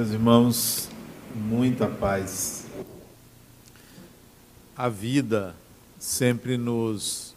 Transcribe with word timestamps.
Meus 0.00 0.12
irmãos, 0.12 0.88
muita 1.34 1.86
paz. 1.86 2.64
A 4.74 4.88
vida 4.88 5.54
sempre 5.98 6.56
nos 6.56 7.34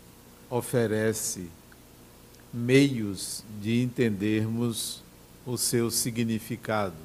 oferece 0.50 1.50
meios 2.54 3.44
de 3.62 3.84
entendermos 3.84 5.04
o 5.46 5.58
seu 5.58 5.92
significado. 5.92 6.96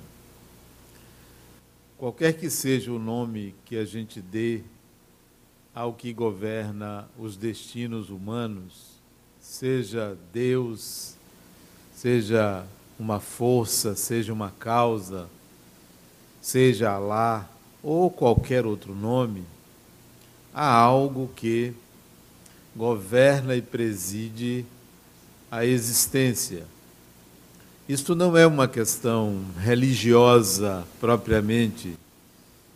Qualquer 1.96 2.34
que 2.34 2.48
seja 2.48 2.92
o 2.92 2.98
nome 3.00 3.52
que 3.64 3.76
a 3.76 3.84
gente 3.84 4.20
dê 4.20 4.62
ao 5.74 5.92
que 5.92 6.12
governa 6.12 7.08
os 7.18 7.36
destinos 7.36 8.10
humanos, 8.10 8.92
seja 9.40 10.16
Deus, 10.32 11.16
seja 11.96 12.64
uma 12.96 13.18
força, 13.18 13.96
seja 13.96 14.32
uma 14.32 14.52
causa, 14.52 15.28
seja 16.40 16.90
Alá 16.90 17.48
ou 17.82 18.10
qualquer 18.10 18.66
outro 18.66 18.94
nome, 18.94 19.44
há 20.52 20.70
algo 20.70 21.30
que 21.36 21.72
governa 22.74 23.56
e 23.56 23.62
preside 23.62 24.64
a 25.50 25.64
existência. 25.64 26.64
Isto 27.88 28.14
não 28.14 28.36
é 28.36 28.46
uma 28.46 28.68
questão 28.68 29.44
religiosa 29.58 30.86
propriamente, 31.00 31.96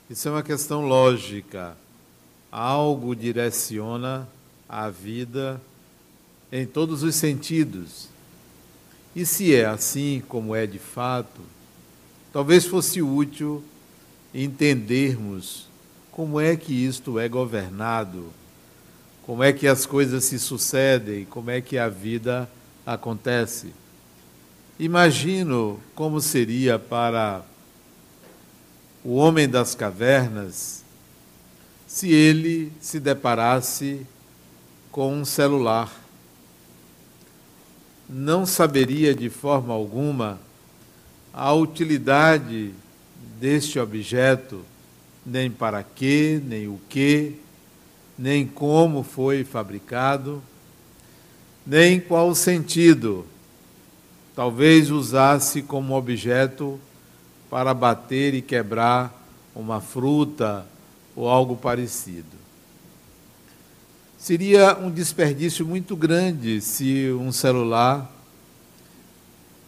isso 0.08 0.28
é 0.28 0.30
uma 0.30 0.42
questão 0.42 0.86
lógica. 0.86 1.76
Algo 2.50 3.14
direciona 3.14 4.28
a 4.68 4.88
vida 4.90 5.60
em 6.50 6.66
todos 6.66 7.02
os 7.02 7.14
sentidos. 7.14 8.08
E 9.14 9.24
se 9.26 9.54
é 9.54 9.66
assim 9.66 10.22
como 10.28 10.54
é 10.54 10.66
de 10.66 10.78
fato, 10.78 11.40
talvez 12.32 12.64
fosse 12.64 13.02
útil 13.02 13.62
entendermos 14.34 15.68
como 16.10 16.40
é 16.40 16.56
que 16.56 16.72
isto 16.72 17.18
é 17.18 17.28
governado, 17.28 18.32
como 19.24 19.42
é 19.42 19.52
que 19.52 19.66
as 19.66 19.86
coisas 19.86 20.24
se 20.24 20.38
sucedem, 20.38 21.24
como 21.24 21.50
é 21.50 21.60
que 21.60 21.78
a 21.78 21.88
vida 21.88 22.50
acontece. 22.84 23.72
Imagino 24.78 25.78
como 25.94 26.20
seria 26.20 26.78
para 26.78 27.42
o 29.04 29.14
homem 29.14 29.48
das 29.48 29.74
cavernas 29.74 30.82
se 31.86 32.10
ele 32.10 32.72
se 32.80 32.98
deparasse 32.98 34.06
com 34.90 35.12
um 35.14 35.24
celular 35.24 36.02
não 38.12 38.44
saberia 38.44 39.14
de 39.14 39.30
forma 39.30 39.72
alguma 39.72 40.38
a 41.32 41.52
utilidade 41.52 42.72
deste 43.40 43.78
objeto, 43.78 44.64
nem 45.24 45.50
para 45.50 45.82
quê, 45.82 46.40
nem 46.44 46.68
o 46.68 46.78
que, 46.88 47.36
nem 48.18 48.46
como 48.46 49.02
foi 49.02 49.44
fabricado, 49.44 50.42
nem 51.66 51.98
qual 51.98 52.34
sentido. 52.34 53.26
Talvez 54.34 54.90
usasse 54.90 55.62
como 55.62 55.94
objeto 55.94 56.78
para 57.50 57.72
bater 57.74 58.34
e 58.34 58.42
quebrar 58.42 59.12
uma 59.54 59.80
fruta 59.80 60.66
ou 61.14 61.28
algo 61.28 61.56
parecido. 61.56 62.42
Seria 64.18 64.78
um 64.78 64.90
desperdício 64.90 65.66
muito 65.66 65.96
grande 65.96 66.60
se 66.60 67.10
um 67.10 67.32
celular 67.32 68.10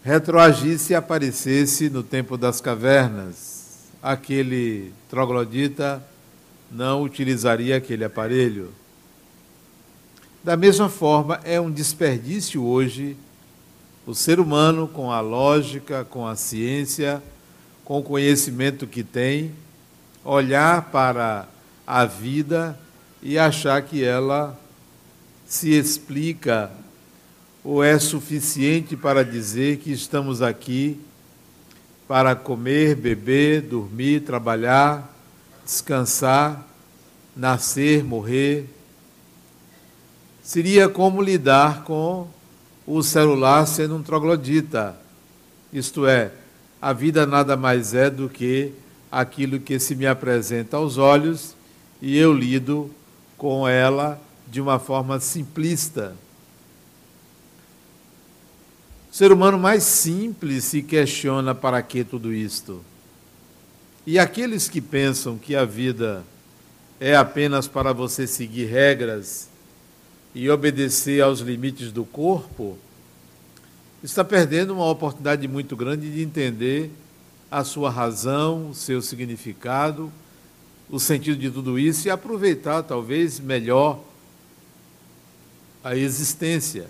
retroagisse 0.05 0.92
e 0.92 0.97
aparecesse 0.97 1.89
no 1.89 2.03
tempo 2.03 2.37
das 2.37 2.61
cavernas. 2.61 3.89
Aquele 4.03 4.92
troglodita 5.09 6.05
não 6.70 7.03
utilizaria 7.03 7.79
aquele 7.79 8.05
aparelho. 8.05 8.70
Da 10.45 10.59
mesma 10.59 10.91
forma, 10.91 11.41
é 11.43 11.59
um 11.59 11.70
desperdício 11.70 12.63
hoje 12.63 13.17
o 14.07 14.14
ser 14.14 14.39
humano, 14.39 14.87
com 14.87 15.11
a 15.11 15.23
lógica, 15.23 16.05
com 16.05 16.27
a 16.27 16.37
ciência, 16.37 17.23
com 17.83 18.01
o 18.01 18.03
conhecimento 18.03 18.87
que 18.87 19.03
tem, 19.03 19.53
olhar 20.23 20.91
para 20.91 21.48
a 21.87 22.05
vida 22.05 22.79
e 23.23 23.39
achar 23.39 23.81
que 23.81 24.05
ela 24.05 24.59
se 25.47 25.70
explica 25.70 26.70
ou 27.64 27.83
é 27.83 27.98
suficiente 27.98 28.95
para 28.95 29.25
dizer 29.25 29.79
que 29.79 29.91
estamos 29.91 30.42
aqui 30.42 31.01
para 32.07 32.36
comer, 32.36 32.95
beber, 32.95 33.63
dormir, 33.63 34.20
trabalhar, 34.20 35.11
descansar, 35.64 36.63
nascer, 37.35 38.05
morrer. 38.05 38.69
Seria 40.42 40.91
como 40.91 41.23
lidar 41.23 41.85
com 41.85 42.29
o 42.86 43.02
celular 43.02 43.67
sendo 43.67 43.96
um 43.96 44.02
troglodita. 44.02 44.95
Isto 45.73 46.07
é, 46.07 46.33
a 46.83 46.92
vida 46.92 47.25
nada 47.25 47.57
mais 47.57 47.95
é 47.95 48.11
do 48.11 48.29
que 48.29 48.73
aquilo 49.11 49.58
que 49.58 49.79
se 49.79 49.96
me 49.96 50.07
apresenta 50.07 50.77
aos 50.77 50.98
olhos 50.98 51.57
e 52.02 52.19
eu 52.19 52.35
lido 52.35 52.91
com 53.39 53.67
ela 53.67 54.20
de 54.46 54.61
uma 54.61 54.79
forma 54.79 55.19
simplista. 55.19 56.14
O 59.14 59.17
ser 59.17 59.30
humano 59.30 59.57
mais 59.57 59.85
simples 59.85 60.64
se 60.64 60.83
questiona 60.83 61.55
para 61.55 61.80
que 61.80 62.02
tudo 62.02 62.35
isto. 62.35 62.85
E 64.05 64.19
aqueles 64.19 64.69
que 64.69 64.80
pensam 64.80 65.39
que 65.39 65.55
a 65.55 65.64
vida 65.64 66.25
é 66.98 67.14
apenas 67.14 67.69
para 67.69 67.92
você 67.92 68.27
seguir 68.27 68.64
regras 68.64 69.48
e 70.35 70.51
obedecer 70.51 71.23
aos 71.23 71.39
limites 71.39 71.92
do 71.92 72.05
corpo, 72.05 72.77
está 74.02 74.25
perdendo 74.25 74.75
uma 74.75 74.91
oportunidade 74.91 75.46
muito 75.46 75.77
grande 75.77 76.13
de 76.13 76.20
entender 76.20 76.91
a 77.48 77.63
sua 77.63 77.91
razão, 77.91 78.70
o 78.70 78.75
seu 78.75 79.01
significado 79.01 80.11
o 80.91 80.98
sentido 80.98 81.39
de 81.39 81.52
tudo 81.52 81.79
isso 81.79 82.08
e 82.08 82.11
aproveitar 82.11 82.83
talvez 82.83 83.39
melhor 83.39 84.02
a 85.85 85.95
existência. 85.95 86.89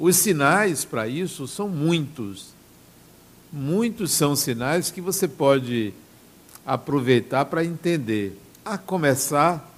Os 0.00 0.16
sinais 0.16 0.82
para 0.82 1.06
isso 1.06 1.46
são 1.46 1.68
muitos. 1.68 2.54
Muitos 3.52 4.12
são 4.12 4.34
sinais 4.34 4.90
que 4.90 4.98
você 4.98 5.28
pode 5.28 5.92
aproveitar 6.64 7.44
para 7.44 7.62
entender. 7.62 8.40
A 8.64 8.78
começar 8.78 9.70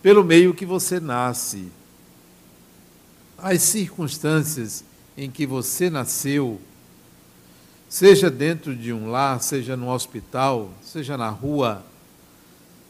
pelo 0.00 0.22
meio 0.22 0.54
que 0.54 0.64
você 0.64 1.00
nasce. 1.00 1.66
As 3.36 3.60
circunstâncias 3.62 4.84
em 5.18 5.28
que 5.32 5.46
você 5.46 5.90
nasceu 5.90 6.60
seja 7.88 8.30
dentro 8.30 8.72
de 8.72 8.92
um 8.92 9.10
lar, 9.10 9.42
seja 9.42 9.76
no 9.76 9.90
hospital, 9.90 10.70
seja 10.80 11.16
na 11.16 11.28
rua, 11.28 11.84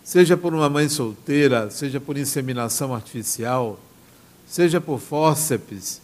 seja 0.04 0.36
por 0.36 0.52
uma 0.52 0.68
mãe 0.68 0.90
solteira, 0.90 1.70
seja 1.70 1.98
por 1.98 2.18
inseminação 2.18 2.94
artificial, 2.94 3.80
seja 4.46 4.80
por 4.80 5.00
fórceps, 5.00 6.00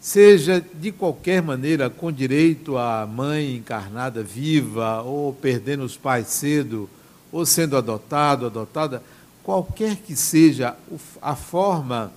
seja 0.00 0.64
de 0.74 0.92
qualquer 0.92 1.42
maneira 1.42 1.90
com 1.90 2.10
direito 2.10 2.78
à 2.78 3.06
mãe 3.06 3.56
encarnada 3.56 4.22
viva, 4.22 5.02
ou 5.02 5.34
perdendo 5.34 5.84
os 5.84 5.96
pais 5.96 6.28
cedo, 6.28 6.88
ou 7.30 7.44
sendo 7.44 7.76
adotado, 7.76 8.46
adotada, 8.46 9.02
qualquer 9.42 9.96
que 9.96 10.16
seja 10.16 10.76
a 11.20 11.36
forma 11.36 12.12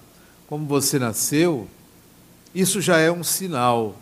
como 0.47 0.65
você 0.65 0.99
nasceu, 0.99 1.67
isso 2.53 2.79
já 2.79 2.99
é 2.99 3.11
um 3.11 3.23
sinal. 3.23 3.95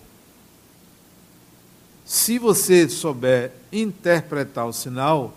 Se 2.06 2.38
você 2.38 2.90
souber 2.90 3.54
interpretar 3.72 4.68
o 4.68 4.74
sinal, 4.74 5.34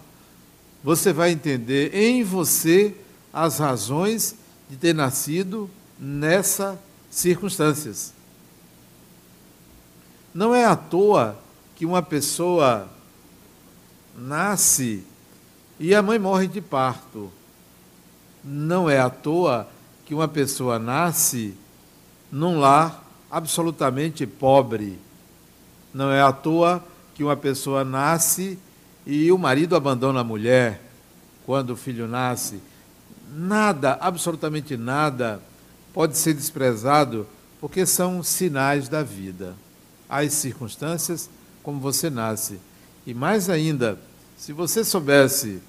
você 0.82 1.12
vai 1.12 1.30
entender 1.30 1.94
em 1.94 2.24
você 2.24 2.94
as 3.32 3.58
razões 3.58 4.34
de 4.68 4.76
ter 4.76 4.92
nascido 4.92 5.70
nessas 5.98 6.78
circunstâncias. 7.10 8.12
Não 10.34 10.54
é 10.54 10.64
à 10.64 10.74
toa 10.74 11.36
que 11.76 11.86
uma 11.86 12.02
pessoa 12.02 12.88
nasce 14.16 15.04
e 15.78 15.94
a 15.94 16.02
mãe 16.02 16.18
morre 16.18 16.48
de 16.48 16.60
parto. 16.60 17.30
Não 18.42 18.90
é 18.90 18.98
à 18.98 19.08
toa 19.08 19.68
que 20.04 20.14
uma 20.14 20.28
pessoa 20.28 20.78
nasce 20.78 21.54
num 22.30 22.58
lar 22.58 23.02
absolutamente 23.30 24.26
pobre 24.26 24.98
não 25.94 26.10
é 26.10 26.20
à 26.20 26.32
toa 26.32 26.84
que 27.14 27.22
uma 27.22 27.36
pessoa 27.36 27.84
nasce 27.84 28.58
e 29.06 29.30
o 29.30 29.38
marido 29.38 29.76
abandona 29.76 30.20
a 30.20 30.24
mulher 30.24 30.82
quando 31.46 31.70
o 31.70 31.76
filho 31.76 32.08
nasce. 32.08 32.60
Nada, 33.32 33.96
absolutamente 34.00 34.76
nada, 34.76 35.40
pode 35.94 36.18
ser 36.18 36.34
desprezado 36.34 37.26
porque 37.60 37.86
são 37.86 38.22
sinais 38.22 38.88
da 38.88 39.02
vida. 39.02 39.54
As 40.08 40.34
circunstâncias 40.34 41.30
como 41.62 41.80
você 41.80 42.10
nasce. 42.10 42.58
E 43.06 43.14
mais 43.14 43.48
ainda, 43.48 43.98
se 44.36 44.52
você 44.52 44.84
soubesse 44.84 45.60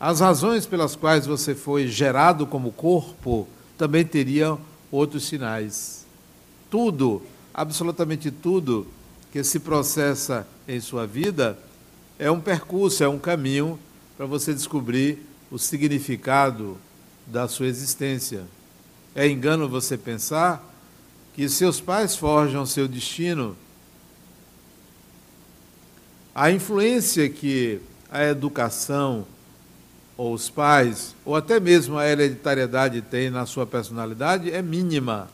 as 0.00 0.18
razões 0.18 0.66
pelas 0.66 0.96
quais 0.96 1.26
você 1.26 1.54
foi 1.54 1.86
gerado 1.86 2.44
como 2.46 2.72
corpo, 2.72 3.46
também 3.78 4.04
teria 4.04 4.58
outros 4.90 5.26
sinais. 5.26 6.04
Tudo, 6.68 7.22
absolutamente 7.54 8.30
tudo 8.30 8.86
que 9.30 9.44
se 9.44 9.60
processa 9.60 10.46
em 10.66 10.80
sua 10.80 11.06
vida 11.06 11.56
é 12.18 12.30
um 12.30 12.40
percurso, 12.40 13.04
é 13.04 13.08
um 13.08 13.18
caminho 13.18 13.78
para 14.16 14.26
você 14.26 14.52
descobrir 14.52 15.24
o 15.50 15.58
significado 15.58 16.76
da 17.26 17.46
sua 17.46 17.66
existência. 17.66 18.44
É 19.14 19.26
engano 19.28 19.68
você 19.68 19.96
pensar 19.96 20.68
que 21.34 21.48
seus 21.48 21.80
pais 21.80 22.16
forjam 22.16 22.64
seu 22.64 22.88
destino. 22.88 23.56
A 26.34 26.50
influência 26.50 27.28
que 27.28 27.80
a 28.10 28.24
educação, 28.24 29.26
ou 30.16 30.34
os 30.34 30.48
pais, 30.48 31.14
ou 31.24 31.34
até 31.34 31.58
mesmo 31.58 31.98
a 31.98 32.06
hereditariedade 32.06 33.02
tem 33.02 33.30
na 33.30 33.46
sua 33.46 33.66
personalidade 33.66 34.50
é 34.50 34.62
mínima. 34.62 35.28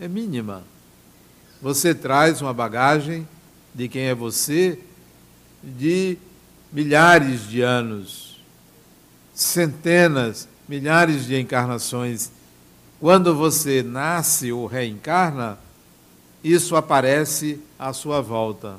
É 0.00 0.08
mínima. 0.08 0.62
Você 1.60 1.94
traz 1.94 2.40
uma 2.40 2.52
bagagem 2.52 3.26
de 3.74 3.88
quem 3.88 4.02
é 4.02 4.14
você 4.14 4.78
de 5.62 6.18
milhares 6.72 7.48
de 7.48 7.60
anos, 7.60 8.40
centenas, 9.34 10.48
milhares 10.68 11.26
de 11.26 11.38
encarnações. 11.38 12.32
Quando 13.02 13.34
você 13.34 13.82
nasce 13.82 14.52
ou 14.52 14.64
reencarna, 14.64 15.58
isso 16.44 16.76
aparece 16.76 17.58
à 17.76 17.92
sua 17.92 18.20
volta. 18.20 18.76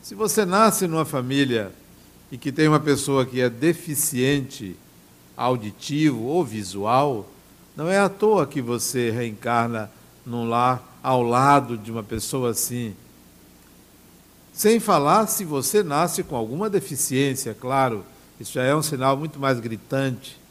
Se 0.00 0.14
você 0.14 0.46
nasce 0.46 0.86
numa 0.86 1.04
família 1.04 1.72
e 2.30 2.38
que 2.38 2.52
tem 2.52 2.68
uma 2.68 2.78
pessoa 2.78 3.26
que 3.26 3.40
é 3.40 3.50
deficiente 3.50 4.76
auditivo 5.36 6.22
ou 6.22 6.44
visual, 6.44 7.28
não 7.76 7.90
é 7.90 7.98
à 7.98 8.08
toa 8.08 8.46
que 8.46 8.62
você 8.62 9.10
reencarna 9.10 9.90
num 10.24 10.48
lar 10.48 10.80
ao 11.02 11.20
lado 11.20 11.76
de 11.76 11.90
uma 11.90 12.04
pessoa 12.04 12.50
assim. 12.50 12.94
Sem 14.52 14.78
falar 14.78 15.26
se 15.26 15.44
você 15.44 15.82
nasce 15.82 16.22
com 16.22 16.36
alguma 16.36 16.70
deficiência, 16.70 17.56
claro, 17.60 18.04
isso 18.38 18.52
já 18.52 18.62
é 18.62 18.72
um 18.72 18.82
sinal 18.82 19.16
muito 19.16 19.40
mais 19.40 19.58
gritante. 19.58 20.43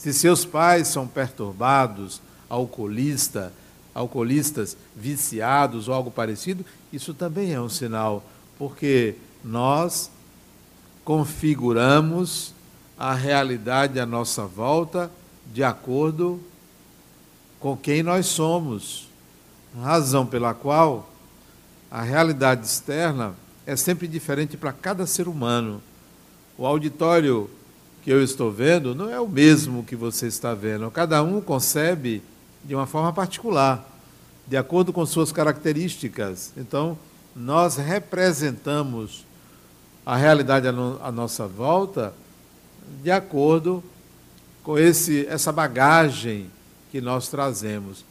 Se 0.00 0.14
seus 0.14 0.46
pais 0.46 0.88
são 0.88 1.06
perturbados, 1.06 2.22
alcoolista, 2.48 3.52
alcoolistas, 3.94 4.74
viciados 4.96 5.88
ou 5.88 5.94
algo 5.94 6.10
parecido, 6.10 6.64
isso 6.90 7.12
também 7.12 7.52
é 7.52 7.60
um 7.60 7.68
sinal, 7.68 8.24
porque 8.58 9.16
nós 9.44 10.10
configuramos 11.04 12.54
a 12.98 13.12
realidade 13.12 14.00
à 14.00 14.06
nossa 14.06 14.46
volta 14.46 15.10
de 15.52 15.62
acordo 15.62 16.40
com 17.58 17.76
quem 17.76 18.02
nós 18.02 18.24
somos. 18.24 19.06
Razão 19.82 20.24
pela 20.24 20.54
qual 20.54 21.10
a 21.90 22.00
realidade 22.00 22.64
externa 22.64 23.34
é 23.66 23.76
sempre 23.76 24.08
diferente 24.08 24.56
para 24.56 24.72
cada 24.72 25.06
ser 25.06 25.28
humano. 25.28 25.82
O 26.56 26.64
auditório 26.64 27.50
que 28.02 28.10
eu 28.10 28.22
estou 28.22 28.50
vendo 28.50 28.94
não 28.94 29.10
é 29.10 29.20
o 29.20 29.28
mesmo 29.28 29.84
que 29.84 29.94
você 29.94 30.26
está 30.26 30.54
vendo. 30.54 30.90
Cada 30.90 31.22
um 31.22 31.40
concebe 31.40 32.22
de 32.64 32.74
uma 32.74 32.86
forma 32.86 33.12
particular, 33.12 33.86
de 34.46 34.56
acordo 34.56 34.92
com 34.92 35.04
suas 35.04 35.32
características. 35.32 36.52
Então, 36.56 36.98
nós 37.34 37.76
representamos 37.76 39.24
a 40.04 40.16
realidade 40.16 40.66
à 40.66 41.12
nossa 41.12 41.46
volta 41.46 42.12
de 43.02 43.10
acordo 43.10 43.82
com 44.62 44.78
esse, 44.78 45.26
essa 45.26 45.52
bagagem 45.52 46.50
que 46.90 47.00
nós 47.00 47.28
trazemos. 47.28 48.04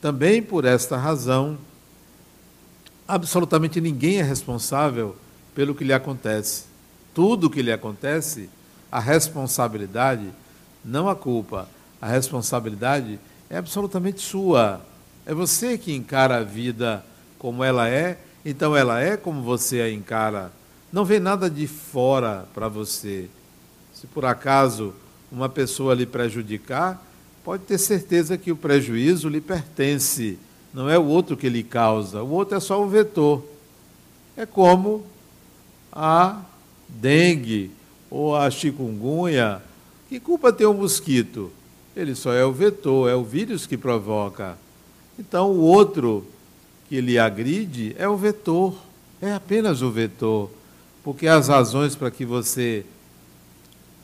Também 0.00 0.42
por 0.42 0.64
esta 0.64 0.96
razão, 0.96 1.58
absolutamente 3.06 3.80
ninguém 3.80 4.18
é 4.18 4.22
responsável 4.22 5.16
pelo 5.54 5.74
que 5.74 5.84
lhe 5.84 5.92
acontece. 5.92 6.64
Tudo 7.12 7.50
que 7.50 7.62
lhe 7.62 7.72
acontece, 7.72 8.48
a 8.90 9.00
responsabilidade, 9.00 10.30
não 10.84 11.08
a 11.08 11.14
culpa, 11.14 11.68
a 12.00 12.06
responsabilidade 12.06 13.18
é 13.50 13.56
absolutamente 13.56 14.20
sua. 14.20 14.80
É 15.26 15.34
você 15.34 15.76
que 15.76 15.94
encara 15.94 16.38
a 16.38 16.44
vida 16.44 17.04
como 17.38 17.62
ela 17.62 17.88
é, 17.88 18.18
então 18.44 18.76
ela 18.76 19.00
é 19.00 19.16
como 19.16 19.42
você 19.42 19.80
a 19.80 19.90
encara 19.90 20.50
não 20.92 21.04
vem 21.04 21.20
nada 21.20 21.50
de 21.50 21.66
fora 21.66 22.46
para 22.54 22.68
você. 22.68 23.28
Se 23.92 24.06
por 24.06 24.24
acaso 24.24 24.94
uma 25.30 25.48
pessoa 25.48 25.94
lhe 25.94 26.06
prejudicar, 26.06 27.02
pode 27.44 27.64
ter 27.64 27.78
certeza 27.78 28.38
que 28.38 28.50
o 28.50 28.56
prejuízo 28.56 29.28
lhe 29.28 29.40
pertence, 29.40 30.38
não 30.72 30.88
é 30.88 30.98
o 30.98 31.04
outro 31.04 31.36
que 31.36 31.48
lhe 31.48 31.62
causa, 31.62 32.22
o 32.22 32.30
outro 32.30 32.56
é 32.56 32.60
só 32.60 32.82
o 32.82 32.88
vetor. 32.88 33.44
É 34.36 34.46
como 34.46 35.04
a 35.92 36.40
dengue 36.88 37.70
ou 38.10 38.36
a 38.36 38.50
chikungunya. 38.50 39.62
Que 40.08 40.18
culpa 40.18 40.52
tem 40.52 40.66
o 40.66 40.74
mosquito? 40.74 41.50
Ele 41.96 42.14
só 42.14 42.32
é 42.32 42.44
o 42.44 42.52
vetor, 42.52 43.10
é 43.10 43.14
o 43.14 43.24
vírus 43.24 43.66
que 43.66 43.76
provoca. 43.76 44.56
Então 45.18 45.50
o 45.50 45.60
outro 45.60 46.26
que 46.88 47.00
lhe 47.00 47.18
agride 47.18 47.94
é 47.98 48.08
o 48.08 48.16
vetor, 48.16 48.74
é 49.20 49.32
apenas 49.32 49.82
o 49.82 49.90
vetor 49.90 50.50
porque 51.08 51.26
as 51.26 51.48
razões 51.48 51.96
para 51.96 52.10
que 52.10 52.22
você 52.22 52.84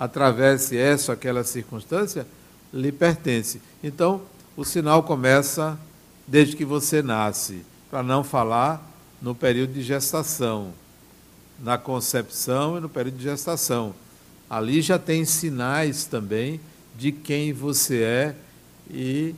atravesse 0.01 0.75
essa 0.75 1.12
ou 1.12 1.15
aquela 1.15 1.45
circunstância 1.45 2.27
lhe 2.73 2.91
pertence. 2.91 3.61
Então, 3.83 4.23
o 4.56 4.65
sinal 4.65 5.03
começa 5.03 5.79
desde 6.27 6.56
que 6.56 6.65
você 6.65 7.03
nasce, 7.03 7.61
para 7.91 8.03
não 8.03 8.25
falar 8.25 8.83
no 9.21 9.35
período 9.35 9.75
de 9.75 9.83
gestação, 9.83 10.73
na 11.59 11.79
concepção 11.79 12.77
e 12.77 12.81
no 12.81 12.89
período 12.89 13.17
de 13.17 13.25
gestação. 13.25 13.95
Ali 14.49 14.83
já 14.83 14.99
tem 14.99 15.25
sinais 15.25 16.05
também 16.05 16.61
de 16.96 17.13
quem 17.13 17.53
você 17.53 18.03
é 18.03 18.37
e 18.91 19.34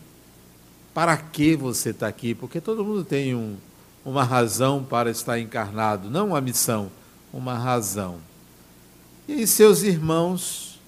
para 0.93 1.17
que 1.17 1.55
você 1.57 1.91
está 1.91 2.09
aqui, 2.09 2.35
porque 2.35 2.61
todo 2.61 2.85
mundo 2.85 3.05
tem 3.05 3.35
um, 3.35 3.57
uma 4.05 4.25
razão 4.25 4.83
para 4.83 5.11
estar 5.11 5.39
encarnado, 5.39 6.11
não 6.11 6.29
uma 6.29 6.41
missão 6.41 6.91
uma 7.37 7.55
razão. 7.55 8.19
E 9.29 9.47
seus 9.47 9.83
irmãos, 9.83 10.81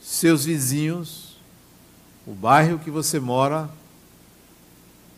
seus 0.00 0.44
vizinhos, 0.44 1.36
o 2.26 2.32
bairro 2.32 2.78
que 2.78 2.90
você 2.90 3.20
mora, 3.20 3.70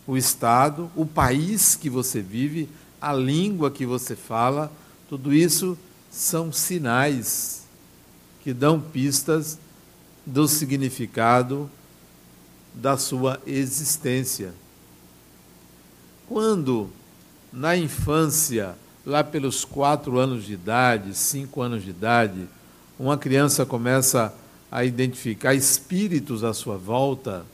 o 0.07 0.17
estado, 0.17 0.91
o 0.95 1.07
país 1.07 1.75
que 1.75 1.89
você 1.89 2.21
vive, 2.21 2.69
a 3.01 3.13
língua 3.13 3.71
que 3.71 3.87
você 3.87 4.17
fala, 4.17 4.73
tudo 5.09 5.33
isso 5.33 5.77
são 6.11 6.53
sinais 6.53 7.67
que 8.43 8.53
dão 8.53 8.81
pistas 8.81 9.59
do 10.25 10.49
significado 10.49 11.71
da 12.75 12.97
sua 12.97 13.41
existência. 13.47 14.53
Quando, 16.29 16.91
na 17.53 17.77
infância, 17.77 18.77
lá 19.05 19.23
pelos 19.23 19.65
quatro 19.65 20.19
anos 20.19 20.45
de 20.45 20.55
idade, 20.55 21.15
cinco 21.15 21.63
anos 21.63 21.85
de 21.85 21.91
idade, 21.91 22.49
uma 22.99 23.17
criança 23.17 23.65
começa 23.65 24.35
a 24.71 24.85
identificar 24.85 25.55
espíritos 25.55 26.43
à 26.43 26.53
sua 26.53 26.77
volta, 26.77 27.47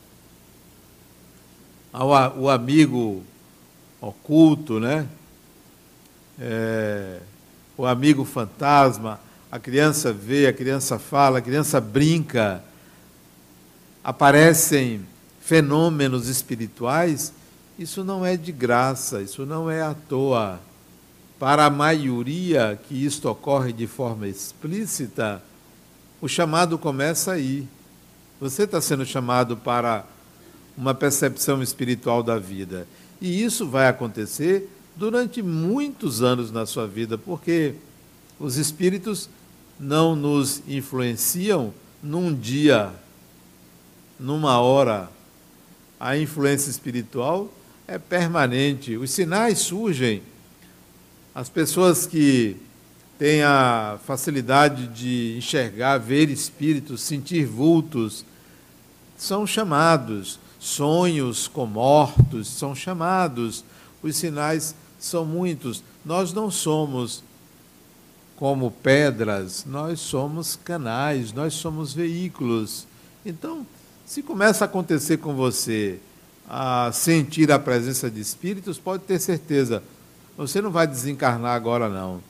o 2.35 2.49
amigo 2.49 3.21
oculto, 4.01 4.79
né? 4.79 5.07
É, 6.39 7.19
o 7.77 7.85
amigo 7.85 8.25
fantasma, 8.25 9.19
a 9.51 9.59
criança 9.59 10.11
vê, 10.11 10.47
a 10.47 10.53
criança 10.53 10.97
fala, 10.97 11.39
a 11.39 11.41
criança 11.41 11.79
brinca, 11.79 12.63
aparecem 14.03 15.05
fenômenos 15.41 16.27
espirituais, 16.27 17.33
isso 17.77 18.03
não 18.03 18.25
é 18.25 18.37
de 18.37 18.51
graça, 18.51 19.21
isso 19.21 19.45
não 19.45 19.69
é 19.69 19.81
à 19.81 19.93
toa 19.93 20.59
para 21.43 21.65
a 21.65 21.69
maioria 21.69 22.79
que 22.87 23.05
isto 23.05 23.29
ocorre 23.29 23.73
de 23.73 23.85
forma 23.85 24.29
explícita, 24.29 25.43
o 26.21 26.27
chamado 26.29 26.77
começa 26.77 27.33
aí. 27.33 27.67
Você 28.39 28.63
está 28.63 28.79
sendo 28.79 29.05
chamado 29.05 29.57
para 29.57 30.05
uma 30.77 30.93
percepção 30.93 31.61
espiritual 31.61 32.23
da 32.23 32.39
vida. 32.39 32.87
E 33.19 33.43
isso 33.43 33.67
vai 33.67 33.89
acontecer 33.89 34.69
durante 34.95 35.41
muitos 35.41 36.21
anos 36.21 36.51
na 36.51 36.65
sua 36.65 36.87
vida, 36.87 37.17
porque 37.17 37.75
os 38.39 38.57
espíritos 38.57 39.29
não 39.79 40.15
nos 40.15 40.61
influenciam 40.67 41.73
num 42.01 42.33
dia, 42.33 42.91
numa 44.19 44.59
hora. 44.59 45.09
A 45.99 46.17
influência 46.17 46.69
espiritual 46.69 47.51
é 47.87 47.97
permanente. 47.97 48.97
Os 48.97 49.11
sinais 49.11 49.59
surgem. 49.59 50.21
As 51.33 51.49
pessoas 51.49 52.05
que 52.05 52.57
têm 53.17 53.41
a 53.41 53.97
facilidade 54.05 54.87
de 54.87 55.35
enxergar, 55.37 55.97
ver 55.97 56.29
espíritos, 56.29 57.01
sentir 57.01 57.45
vultos, 57.45 58.25
são 59.17 59.47
chamados. 59.47 60.39
Sonhos 60.59 61.47
com 61.47 61.65
mortos 61.65 62.47
são 62.47 62.75
chamados. 62.75 63.63
Os 64.01 64.15
sinais 64.15 64.75
são 65.03 65.25
muitos. 65.25 65.83
Nós 66.05 66.31
não 66.31 66.49
somos 66.49 67.23
como 68.37 68.71
pedras, 68.71 69.65
nós 69.65 69.99
somos 69.99 70.55
canais, 70.55 71.33
nós 71.33 71.53
somos 71.53 71.93
veículos. 71.93 72.87
Então, 73.25 73.65
se 74.05 74.23
começa 74.23 74.63
a 74.63 74.67
acontecer 74.67 75.17
com 75.17 75.35
você 75.35 75.99
a 76.47 76.89
sentir 76.93 77.51
a 77.51 77.59
presença 77.59 78.09
de 78.09 78.19
espíritos, 78.21 78.77
pode 78.77 79.03
ter 79.03 79.19
certeza, 79.19 79.83
você 80.37 80.61
não 80.61 80.71
vai 80.71 80.87
desencarnar 80.87 81.53
agora 81.53 81.89
não. 81.89 82.21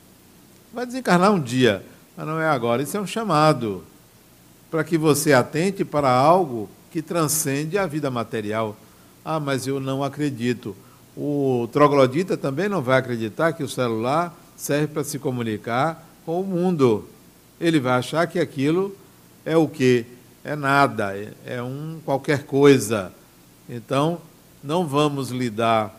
Vai 0.72 0.84
desencarnar 0.84 1.32
um 1.32 1.40
dia, 1.40 1.84
mas 2.16 2.26
não 2.26 2.40
é 2.40 2.48
agora. 2.48 2.82
Isso 2.82 2.96
é 2.96 3.00
um 3.00 3.06
chamado 3.06 3.84
para 4.70 4.82
que 4.82 4.98
você 4.98 5.32
atente 5.32 5.84
para 5.84 6.10
algo 6.10 6.68
que 6.90 7.00
transcende 7.00 7.78
a 7.78 7.86
vida 7.86 8.10
material. 8.10 8.76
Ah, 9.24 9.38
mas 9.38 9.66
eu 9.66 9.78
não 9.80 10.02
acredito. 10.02 10.76
O 11.16 11.68
troglodita 11.72 12.36
também 12.36 12.68
não 12.68 12.82
vai 12.82 12.98
acreditar 12.98 13.52
que 13.52 13.62
o 13.62 13.68
celular 13.68 14.36
serve 14.56 14.88
para 14.88 15.04
se 15.04 15.18
comunicar 15.18 16.06
com 16.24 16.40
o 16.40 16.44
mundo. 16.44 17.08
Ele 17.60 17.78
vai 17.78 17.94
achar 17.94 18.26
que 18.26 18.38
aquilo 18.38 18.96
é 19.44 19.56
o 19.56 19.68
quê? 19.68 20.06
É 20.42 20.56
nada, 20.56 21.14
é 21.46 21.62
um 21.62 22.00
qualquer 22.04 22.44
coisa. 22.44 23.12
Então, 23.68 24.20
não 24.62 24.86
vamos 24.86 25.30
lidar 25.30 25.94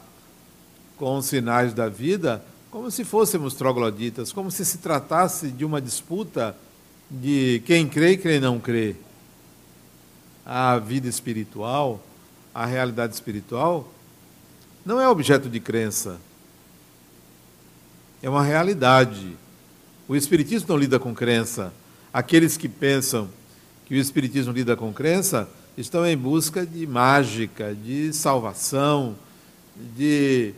com 0.98 1.18
os 1.18 1.26
sinais 1.26 1.74
da 1.74 1.90
vida 1.90 2.44
como 2.76 2.92
se 2.92 3.06
fôssemos 3.06 3.54
trogloditas, 3.54 4.34
como 4.34 4.52
se 4.52 4.66
se 4.66 4.80
tratasse 4.80 5.48
de 5.50 5.64
uma 5.64 5.80
disputa 5.82 6.54
de 7.10 7.64
quem 7.66 7.88
crê 7.88 8.12
e 8.12 8.18
quem 8.18 8.38
não 8.38 8.60
crê. 8.60 8.98
A 10.46 10.78
vida 10.78 11.08
espiritual, 11.08 12.02
a 12.54 12.66
realidade 12.66 13.14
espiritual, 13.14 13.90
não 14.86 15.01
é 15.01 15.10
objeto 15.10 15.50
de 15.50 15.60
crença. 15.60 16.18
É 18.22 18.30
uma 18.30 18.44
realidade. 18.44 19.36
O 20.08 20.15
Espiritismo 20.15 20.68
não 20.70 20.77
lida 20.77 21.00
com 21.00 21.13
crença. 21.13 21.74
Aqueles 22.13 22.56
que 22.56 22.70
pensam 22.70 23.27
que 23.86 23.96
o 23.96 23.98
Espiritismo 23.98 24.54
lida 24.54 24.75
com 24.75 24.94
crença 24.94 25.50
estão 25.75 26.06
em 26.06 26.15
busca 26.15 26.65
de 26.65 26.86
mágica, 26.86 27.74
de 27.74 28.13
salvação, 28.13 29.15
de 29.75 30.54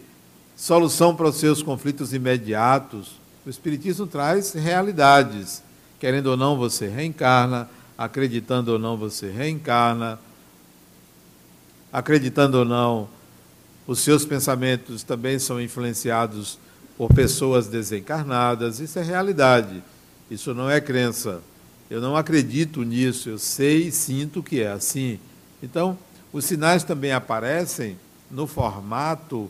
solução 0.56 1.16
para 1.16 1.30
os 1.30 1.38
seus 1.38 1.64
conflitos 1.64 2.14
imediatos. 2.14 3.14
O 3.46 3.50
Espiritismo 3.50 4.06
traz 4.06 4.52
realidades. 4.52 5.64
Querendo 6.00 6.28
ou 6.28 6.38
não, 6.38 6.58
você 6.58 6.88
reencarna, 6.88 7.70
acreditando 7.98 8.74
ou 8.74 8.80
não, 8.80 8.98
você 8.98 9.32
reencarna, 9.32 10.20
acreditando 11.92 12.60
ou 12.60 12.66
não, 12.66 13.10
os 13.88 14.00
seus 14.00 14.26
pensamentos 14.26 15.02
também 15.02 15.40
são 15.40 15.62
influenciados 15.62 16.60
por 16.98 17.14
pessoas 17.14 17.68
desencarnadas. 17.68 18.82
Isso 18.82 19.00
é 19.00 19.02
realidade. 19.02 19.82
Isso 20.30 20.54
não 20.54 20.70
é 20.70 20.82
crença. 20.82 21.42
Eu 21.90 22.02
não 22.02 22.18
acredito 22.18 22.84
nisso. 22.84 23.30
Eu 23.30 23.38
sei 23.38 23.88
e 23.88 23.92
sinto 23.92 24.44
que 24.44 24.62
é 24.62 24.70
assim. 24.70 25.18
Então, 25.64 25.98
os 26.34 26.44
sinais 26.44 26.84
também 26.84 27.14
aparecem 27.14 27.98
no 28.30 28.46
formato 28.46 29.50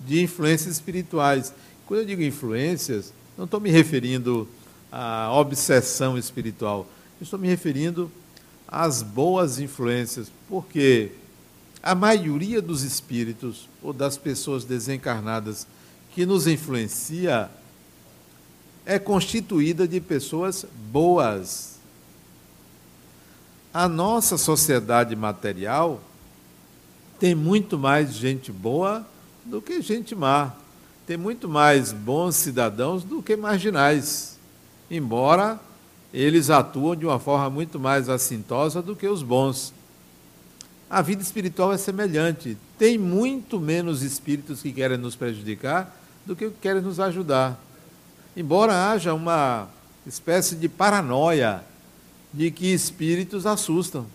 de 0.00 0.20
influências 0.20 0.74
espirituais. 0.74 1.54
Quando 1.86 2.00
eu 2.00 2.06
digo 2.06 2.22
influências, 2.22 3.12
não 3.38 3.44
estou 3.44 3.60
me 3.60 3.70
referindo 3.70 4.48
à 4.90 5.30
obsessão 5.32 6.18
espiritual. 6.18 6.88
Estou 7.20 7.38
me 7.38 7.46
referindo 7.46 8.10
às 8.66 9.00
boas 9.00 9.60
influências, 9.60 10.30
porque 10.48 11.12
a 11.86 11.94
maioria 11.94 12.60
dos 12.60 12.82
espíritos 12.82 13.68
ou 13.80 13.92
das 13.92 14.18
pessoas 14.18 14.64
desencarnadas 14.64 15.68
que 16.12 16.26
nos 16.26 16.48
influencia 16.48 17.48
é 18.84 18.98
constituída 18.98 19.86
de 19.86 20.00
pessoas 20.00 20.66
boas. 20.90 21.76
A 23.72 23.86
nossa 23.86 24.36
sociedade 24.36 25.14
material 25.14 26.00
tem 27.20 27.36
muito 27.36 27.78
mais 27.78 28.14
gente 28.14 28.50
boa 28.50 29.06
do 29.44 29.62
que 29.62 29.80
gente 29.80 30.12
má. 30.12 30.54
Tem 31.06 31.16
muito 31.16 31.48
mais 31.48 31.92
bons 31.92 32.34
cidadãos 32.34 33.04
do 33.04 33.22
que 33.22 33.36
marginais. 33.36 34.36
Embora 34.90 35.60
eles 36.12 36.50
atuam 36.50 36.96
de 36.96 37.06
uma 37.06 37.20
forma 37.20 37.48
muito 37.48 37.78
mais 37.78 38.08
assintosa 38.08 38.82
do 38.82 38.96
que 38.96 39.06
os 39.06 39.22
bons. 39.22 39.72
A 40.88 41.02
vida 41.02 41.22
espiritual 41.22 41.72
é 41.72 41.78
semelhante. 41.78 42.56
Tem 42.78 42.96
muito 42.96 43.58
menos 43.58 44.02
espíritos 44.02 44.62
que 44.62 44.72
querem 44.72 44.96
nos 44.96 45.16
prejudicar 45.16 45.94
do 46.24 46.36
que 46.36 46.50
querem 46.60 46.82
nos 46.82 47.00
ajudar. 47.00 47.60
Embora 48.36 48.90
haja 48.90 49.12
uma 49.12 49.68
espécie 50.06 50.54
de 50.54 50.68
paranoia 50.68 51.64
de 52.32 52.50
que 52.50 52.72
espíritos 52.72 53.46
assustam. 53.46 54.06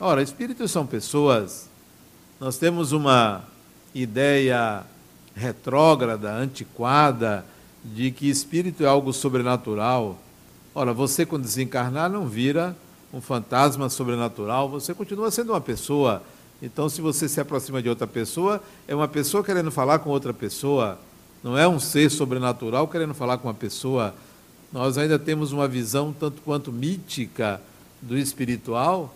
Ora, 0.00 0.22
espíritos 0.22 0.70
são 0.70 0.86
pessoas. 0.86 1.68
Nós 2.40 2.56
temos 2.56 2.92
uma 2.92 3.44
ideia 3.94 4.84
retrógrada, 5.34 6.32
antiquada, 6.32 7.44
de 7.84 8.10
que 8.10 8.30
espírito 8.30 8.84
é 8.84 8.86
algo 8.86 9.12
sobrenatural. 9.12 10.18
Ora, 10.74 10.92
você 10.92 11.26
quando 11.26 11.42
desencarnar 11.42 12.08
não 12.08 12.26
vira 12.26 12.76
um 13.12 13.20
fantasma 13.20 13.88
sobrenatural, 13.88 14.68
você 14.68 14.94
continua 14.94 15.30
sendo 15.30 15.52
uma 15.52 15.60
pessoa. 15.60 16.22
Então, 16.60 16.88
se 16.88 17.00
você 17.00 17.28
se 17.28 17.40
aproxima 17.40 17.80
de 17.80 17.88
outra 17.88 18.06
pessoa, 18.06 18.62
é 18.86 18.94
uma 18.94 19.08
pessoa 19.08 19.44
querendo 19.44 19.70
falar 19.70 20.00
com 20.00 20.10
outra 20.10 20.34
pessoa, 20.34 20.98
não 21.42 21.56
é 21.56 21.68
um 21.68 21.78
ser 21.78 22.10
sobrenatural 22.10 22.88
querendo 22.88 23.14
falar 23.14 23.38
com 23.38 23.48
uma 23.48 23.54
pessoa. 23.54 24.14
Nós 24.72 24.98
ainda 24.98 25.18
temos 25.18 25.52
uma 25.52 25.68
visão 25.68 26.12
tanto 26.12 26.42
quanto 26.42 26.72
mítica 26.72 27.60
do 28.02 28.18
espiritual, 28.18 29.14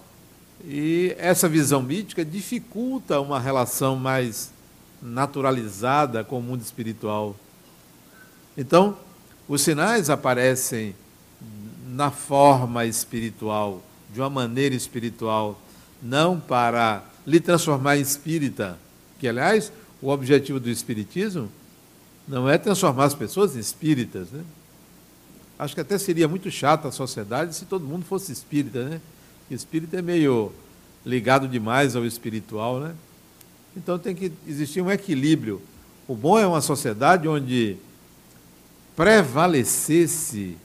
e 0.64 1.14
essa 1.18 1.48
visão 1.48 1.82
mítica 1.82 2.24
dificulta 2.24 3.20
uma 3.20 3.40
relação 3.40 3.96
mais 3.96 4.52
naturalizada 5.02 6.22
com 6.22 6.38
o 6.38 6.42
mundo 6.42 6.62
espiritual. 6.62 7.34
Então, 8.56 8.96
os 9.48 9.60
sinais 9.62 10.08
aparecem 10.08 10.94
na 11.92 12.10
forma 12.10 12.86
espiritual, 12.86 13.82
de 14.12 14.20
uma 14.20 14.30
maneira 14.30 14.74
espiritual, 14.74 15.60
não 16.02 16.40
para 16.40 17.04
lhe 17.26 17.38
transformar 17.38 17.98
em 17.98 18.00
espírita, 18.00 18.78
que 19.18 19.28
aliás, 19.28 19.70
o 20.00 20.08
objetivo 20.08 20.58
do 20.58 20.70
espiritismo 20.70 21.50
não 22.26 22.48
é 22.48 22.56
transformar 22.56 23.04
as 23.04 23.14
pessoas 23.14 23.54
em 23.54 23.60
espíritas, 23.60 24.30
né? 24.30 24.42
Acho 25.58 25.74
que 25.74 25.80
até 25.82 25.98
seria 25.98 26.26
muito 26.26 26.50
chato 26.50 26.88
a 26.88 26.92
sociedade 26.92 27.54
se 27.54 27.66
todo 27.66 27.86
mundo 27.86 28.04
fosse 28.04 28.32
espírita, 28.32 28.88
né? 28.88 29.00
Espírita 29.50 29.98
é 29.98 30.02
meio 30.02 30.50
ligado 31.04 31.46
demais 31.46 31.94
ao 31.94 32.06
espiritual, 32.06 32.80
né? 32.80 32.94
Então 33.76 33.98
tem 33.98 34.14
que 34.14 34.32
existir 34.48 34.80
um 34.80 34.90
equilíbrio. 34.90 35.60
O 36.08 36.16
bom 36.16 36.38
é 36.38 36.46
uma 36.46 36.60
sociedade 36.62 37.28
onde 37.28 37.76
prevalecesse 38.96 40.56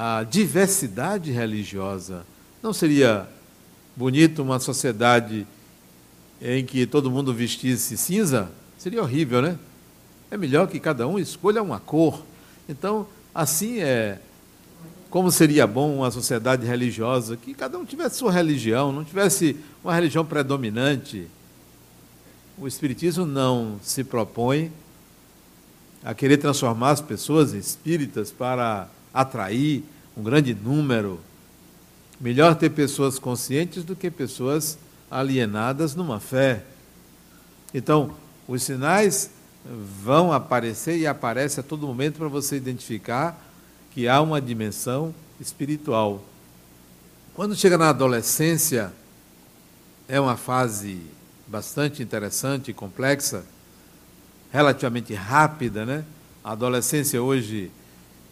a 0.00 0.22
diversidade 0.22 1.32
religiosa. 1.32 2.24
Não 2.62 2.72
seria 2.72 3.28
bonito 3.96 4.42
uma 4.42 4.60
sociedade 4.60 5.44
em 6.40 6.64
que 6.64 6.86
todo 6.86 7.10
mundo 7.10 7.34
vestisse 7.34 7.96
cinza? 7.96 8.48
Seria 8.78 9.02
horrível, 9.02 9.42
né? 9.42 9.58
É 10.30 10.36
melhor 10.36 10.68
que 10.68 10.78
cada 10.78 11.08
um 11.08 11.18
escolha 11.18 11.60
uma 11.60 11.80
cor. 11.80 12.22
Então, 12.68 13.08
assim 13.34 13.80
é. 13.80 14.20
Como 15.10 15.32
seria 15.32 15.66
bom 15.66 15.96
uma 15.96 16.12
sociedade 16.12 16.64
religiosa 16.64 17.36
que 17.36 17.52
cada 17.52 17.76
um 17.76 17.84
tivesse 17.84 18.18
sua 18.18 18.30
religião, 18.30 18.92
não 18.92 19.04
tivesse 19.04 19.56
uma 19.82 19.92
religião 19.92 20.24
predominante. 20.24 21.26
O 22.56 22.68
Espiritismo 22.68 23.26
não 23.26 23.80
se 23.82 24.04
propõe 24.04 24.70
a 26.04 26.14
querer 26.14 26.36
transformar 26.36 26.90
as 26.90 27.00
pessoas 27.00 27.52
em 27.52 27.58
espíritas 27.58 28.30
para 28.30 28.88
atrair 29.12 29.84
um 30.16 30.22
grande 30.22 30.54
número. 30.54 31.20
Melhor 32.20 32.54
ter 32.56 32.70
pessoas 32.70 33.18
conscientes 33.18 33.84
do 33.84 33.94
que 33.94 34.10
pessoas 34.10 34.78
alienadas 35.10 35.94
numa 35.94 36.18
fé. 36.18 36.64
Então, 37.72 38.14
os 38.46 38.62
sinais 38.62 39.30
vão 40.02 40.32
aparecer 40.32 40.98
e 40.98 41.06
aparecem 41.06 41.60
a 41.60 41.66
todo 41.66 41.86
momento 41.86 42.18
para 42.18 42.28
você 42.28 42.56
identificar 42.56 43.44
que 43.90 44.08
há 44.08 44.20
uma 44.20 44.40
dimensão 44.40 45.14
espiritual. 45.40 46.24
Quando 47.34 47.54
chega 47.54 47.78
na 47.78 47.90
adolescência, 47.90 48.92
é 50.08 50.18
uma 50.18 50.36
fase 50.36 51.00
bastante 51.46 52.02
interessante 52.02 52.70
e 52.70 52.74
complexa, 52.74 53.44
relativamente 54.50 55.14
rápida, 55.14 55.84
né? 55.84 56.04
A 56.42 56.52
adolescência 56.52 57.22
hoje 57.22 57.70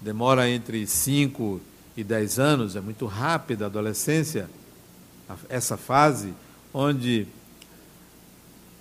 demora 0.06 0.48
entre 0.48 0.86
5 0.86 1.60
e 1.96 2.04
10 2.04 2.38
anos, 2.38 2.76
é 2.76 2.80
muito 2.80 3.06
rápida 3.06 3.64
a 3.64 3.66
adolescência, 3.66 4.48
essa 5.48 5.76
fase 5.76 6.32
onde 6.72 7.26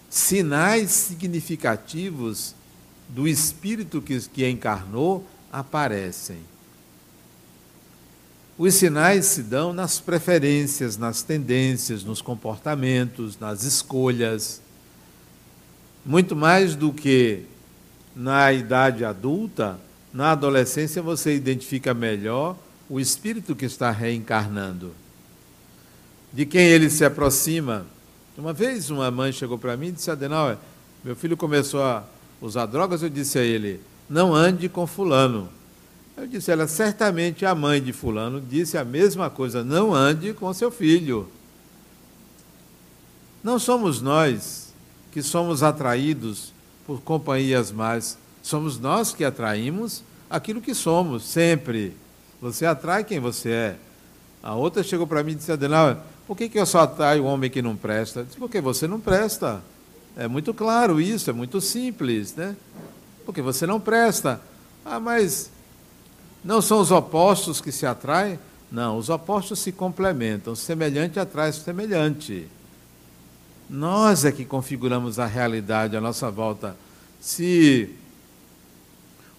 sinais 0.07 0.91
significativos 0.91 2.53
do 3.09 3.27
espírito 3.27 4.03
que, 4.03 4.19
que 4.29 4.47
encarnou 4.47 5.27
aparecem. 5.51 6.37
Os 8.55 8.75
sinais 8.75 9.25
se 9.25 9.41
dão 9.41 9.73
nas 9.73 9.99
preferências, 9.99 10.95
nas 10.95 11.23
tendências, 11.23 12.03
nos 12.03 12.21
comportamentos, 12.21 13.39
nas 13.39 13.63
escolhas. 13.63 14.61
Muito 16.05 16.35
mais 16.35 16.75
do 16.75 16.93
que 16.93 17.45
na 18.15 18.53
idade 18.53 19.03
adulta, 19.03 19.79
na 20.15 20.31
adolescência 20.31 21.01
você 21.01 21.35
identifica 21.35 21.93
melhor 21.93 22.55
o 22.89 23.01
espírito 23.01 23.53
que 23.53 23.65
está 23.65 23.91
reencarnando. 23.91 24.93
De 26.31 26.45
quem 26.45 26.67
ele 26.67 26.89
se 26.89 27.03
aproxima. 27.03 27.85
Uma 28.37 28.53
vez 28.53 28.89
uma 28.89 29.11
mãe 29.11 29.33
chegou 29.33 29.57
para 29.57 29.75
mim 29.75 29.87
e 29.87 29.91
disse: 29.91 30.09
Adenauer, 30.09 30.57
meu 31.03 31.17
filho 31.17 31.35
começou 31.35 31.83
a 31.83 32.05
usar 32.41 32.65
drogas. 32.65 33.03
Eu 33.03 33.09
disse 33.09 33.37
a 33.37 33.43
ele: 33.43 33.81
Não 34.09 34.33
ande 34.33 34.69
com 34.69 34.87
Fulano. 34.87 35.49
Eu 36.15 36.25
disse: 36.25 36.49
Ela, 36.49 36.65
certamente 36.65 37.45
a 37.45 37.53
mãe 37.53 37.81
de 37.81 37.91
Fulano 37.91 38.39
disse 38.39 38.77
a 38.77 38.85
mesma 38.85 39.29
coisa: 39.29 39.65
Não 39.65 39.93
ande 39.93 40.33
com 40.33 40.53
seu 40.53 40.71
filho. 40.71 41.27
Não 43.43 43.59
somos 43.59 44.01
nós 44.01 44.73
que 45.11 45.21
somos 45.21 45.61
atraídos 45.61 46.53
por 46.87 47.01
companhias 47.01 47.69
más, 47.69 48.17
somos 48.45 48.79
nós 48.79 49.11
que 49.11 49.25
atraímos 49.25 50.03
aquilo 50.29 50.61
que 50.61 50.75
somos, 50.75 51.23
sempre. 51.23 51.97
Você 52.39 52.63
atrai 52.63 53.03
quem 53.03 53.19
você 53.19 53.49
é. 53.49 53.75
A 54.43 54.53
outra 54.53 54.83
chegou 54.83 55.07
para 55.07 55.23
mim 55.23 55.31
e 55.31 55.35
disse, 55.35 55.51
Adenauer, 55.51 55.97
por 56.27 56.37
que, 56.37 56.47
que 56.47 56.59
eu 56.59 56.65
só 56.65 56.81
atraio 56.81 57.23
o 57.23 57.25
homem 57.25 57.49
que 57.49 57.59
não 57.59 57.75
presta? 57.75 58.19
Eu 58.19 58.25
disse, 58.25 58.37
porque 58.37 58.61
você 58.61 58.87
não 58.87 58.99
presta. 58.99 59.63
É 60.15 60.27
muito 60.27 60.53
claro 60.53 61.01
isso, 61.01 61.27
é 61.27 61.33
muito 61.33 61.59
simples, 61.59 62.35
né? 62.35 62.55
Porque 63.25 63.41
você 63.41 63.65
não 63.65 63.79
presta. 63.79 64.39
Ah, 64.85 64.99
mas 64.99 65.49
não 66.43 66.61
são 66.61 66.79
os 66.79 66.91
opostos 66.91 67.59
que 67.59 67.71
se 67.71 67.87
atraem? 67.87 68.37
Não, 68.71 68.99
os 68.99 69.09
opostos 69.09 69.57
se 69.57 69.71
complementam. 69.71 70.53
Semelhante 70.53 71.19
atrai 71.19 71.51
semelhante. 71.51 72.47
Nós 73.67 74.23
é 74.23 74.31
que 74.31 74.45
configuramos 74.45 75.17
a 75.17 75.25
realidade 75.25 75.97
à 75.97 76.01
nossa 76.01 76.29
volta. 76.29 76.77
Se 77.19 77.89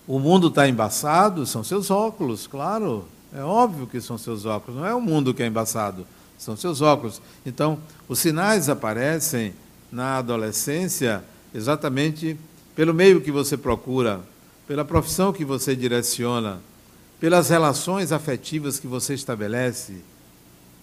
o 0.06 0.18
mundo 0.18 0.48
está 0.48 0.68
embaçado, 0.68 1.46
são 1.46 1.64
seus 1.64 1.90
óculos, 1.90 2.46
claro. 2.46 3.06
É 3.34 3.42
óbvio 3.42 3.86
que 3.86 4.00
são 4.00 4.16
seus 4.16 4.46
óculos. 4.46 4.80
Não 4.80 4.86
é 4.86 4.94
o 4.94 5.00
mundo 5.00 5.34
que 5.34 5.42
é 5.42 5.46
embaçado, 5.46 6.06
são 6.38 6.56
seus 6.56 6.80
óculos. 6.80 7.20
Então, 7.44 7.78
os 8.08 8.18
sinais 8.18 8.68
aparecem 8.68 9.52
na 9.90 10.18
adolescência 10.18 11.24
exatamente 11.54 12.36
pelo 12.74 12.94
meio 12.94 13.20
que 13.20 13.32
você 13.32 13.56
procura, 13.56 14.20
pela 14.66 14.84
profissão 14.84 15.32
que 15.32 15.44
você 15.44 15.74
direciona, 15.74 16.60
pelas 17.18 17.48
relações 17.48 18.12
afetivas 18.12 18.78
que 18.78 18.86
você 18.86 19.14
estabelece, 19.14 19.94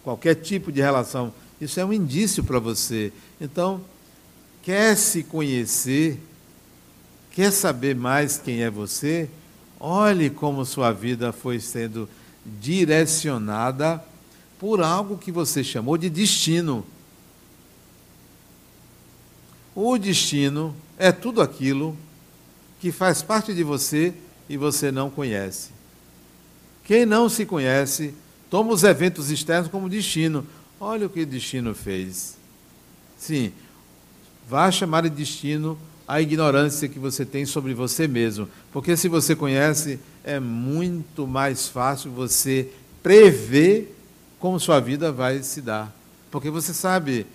qualquer 0.04 0.36
tipo 0.36 0.72
de 0.72 0.82
relação. 0.82 1.34
Isso 1.62 1.80
é 1.80 1.86
um 1.86 1.94
indício 1.94 2.44
para 2.44 2.60
você. 2.60 3.14
Então, 3.40 3.82
quer 4.62 4.98
se 4.98 5.24
conhecer 5.24 6.20
Quer 7.34 7.52
saber 7.52 7.96
mais 7.96 8.38
quem 8.38 8.62
é 8.62 8.70
você? 8.70 9.28
Olhe 9.80 10.30
como 10.30 10.64
sua 10.64 10.92
vida 10.92 11.34
foi 11.34 11.60
sendo 11.60 12.08
direcionada 12.46 14.04
por 14.60 14.82
algo 14.82 15.18
que 15.18 15.32
você 15.32 15.64
chamou 15.64 15.98
de 15.98 16.12
destino. 16.12 16.86
O 19.74 19.98
destino 19.98 20.76
é 20.96 21.12
tudo 21.12 21.42
aquilo 21.42 21.98
que 22.80 22.92
faz 22.92 23.24
parte 23.24 23.52
de 23.52 23.64
você 23.64 24.14
e 24.48 24.56
você 24.56 24.92
não 24.92 25.10
conhece. 25.10 25.72
Quem 26.84 27.04
não 27.04 27.28
se 27.30 27.48
conhece, 27.48 28.14
toma 28.48 28.72
os 28.72 28.84
eventos 28.84 29.32
externos 29.32 29.72
como 29.72 29.90
destino. 29.90 30.46
Olha 30.80 31.08
o 31.08 31.10
que 31.10 31.22
o 31.22 31.26
destino 31.26 31.74
fez. 31.74 32.38
Sim, 33.18 33.52
vá 34.48 34.70
chamar 34.70 35.02
de 35.02 35.10
destino 35.10 35.80
a 36.08 36.22
ignorância 36.22 36.88
que 36.88 37.00
você 37.00 37.26
tem 37.26 37.46
sobre 37.46 37.74
você 37.74 38.08
mesmo. 38.08 38.48
Porque 38.72 38.96
se 38.98 39.08
você 39.08 39.36
conhece, 39.36 40.00
é 40.24 40.40
muito 40.40 41.26
mais 41.26 41.68
fácil 41.68 42.12
você 42.12 42.70
prever 43.02 43.96
como 44.40 44.60
sua 44.60 44.80
vida 44.80 45.12
vai 45.12 45.42
se 45.44 45.62
dar. 45.62 45.94
Porque 46.30 46.50
você 46.50 46.74
sabe 46.74 47.26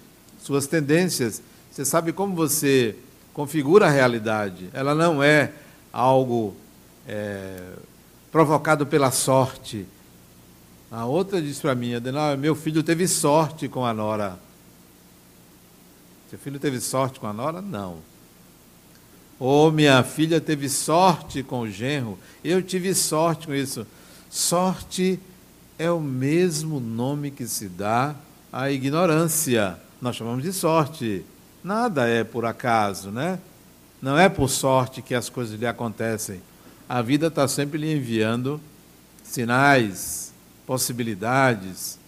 suas 0.43 0.67
tendências, 0.67 1.43
você 1.71 1.85
sabe 1.85 2.13
como 2.13 2.35
você 2.35 2.97
configura 3.33 3.87
a 3.87 3.91
realidade. 3.91 4.69
Ela 4.73 4.95
não 4.95 5.23
é 5.23 5.53
algo 5.93 6.57
é, 7.07 7.61
provocado 8.31 8.85
pela 8.87 9.11
sorte. 9.11 9.87
A 10.91 11.05
outra 11.05 11.41
disse 11.41 11.61
para 11.61 11.75
mim, 11.75 11.95
Adenal, 11.95 12.37
meu 12.37 12.55
filho 12.55 12.83
teve 12.83 13.07
sorte 13.07 13.69
com 13.69 13.85
a 13.85 13.95
Nora. 13.95 14.39
Seu 16.31 16.39
filho 16.39 16.59
teve 16.59 16.81
sorte 16.81 17.21
com 17.21 17.27
a 17.27 17.33
Nora? 17.33 17.63
Não. 17.63 17.99
Oh, 19.41 19.71
minha 19.71 20.03
filha 20.03 20.41
teve 20.41 20.69
sorte 20.69 21.45
com 21.45 21.61
o 21.61 21.71
genro, 21.71 22.19
eu 22.43 22.61
tive 22.61 22.93
sorte 22.93 23.47
com 23.47 23.55
isso. 23.55 23.87
Sorte 24.29 25.21
é 25.79 25.91
o 25.91 26.01
mesmo 26.01 26.81
nome 26.81 27.31
que 27.31 27.47
se 27.47 27.69
dá 27.69 28.17
à 28.53 28.71
ignorância. 28.71 29.79
Nós 30.03 30.17
chamamos 30.17 30.43
de 30.43 30.53
sorte. 30.53 31.25
Nada 31.63 32.09
é 32.09 32.25
por 32.25 32.45
acaso, 32.45 33.11
né? 33.11 33.39
Não 34.03 34.19
é 34.19 34.29
por 34.29 34.49
sorte 34.49 35.03
que 35.03 35.15
as 35.15 35.29
coisas 35.29 35.59
lhe 35.59 35.67
acontecem. 35.67 36.41
A 36.89 37.01
vida 37.01 37.29
está 37.29 37.47
sempre 37.47 37.79
lhe 37.79 37.95
enviando 37.95 38.61
sinais, 39.23 40.33
possibilidades, 40.67 41.99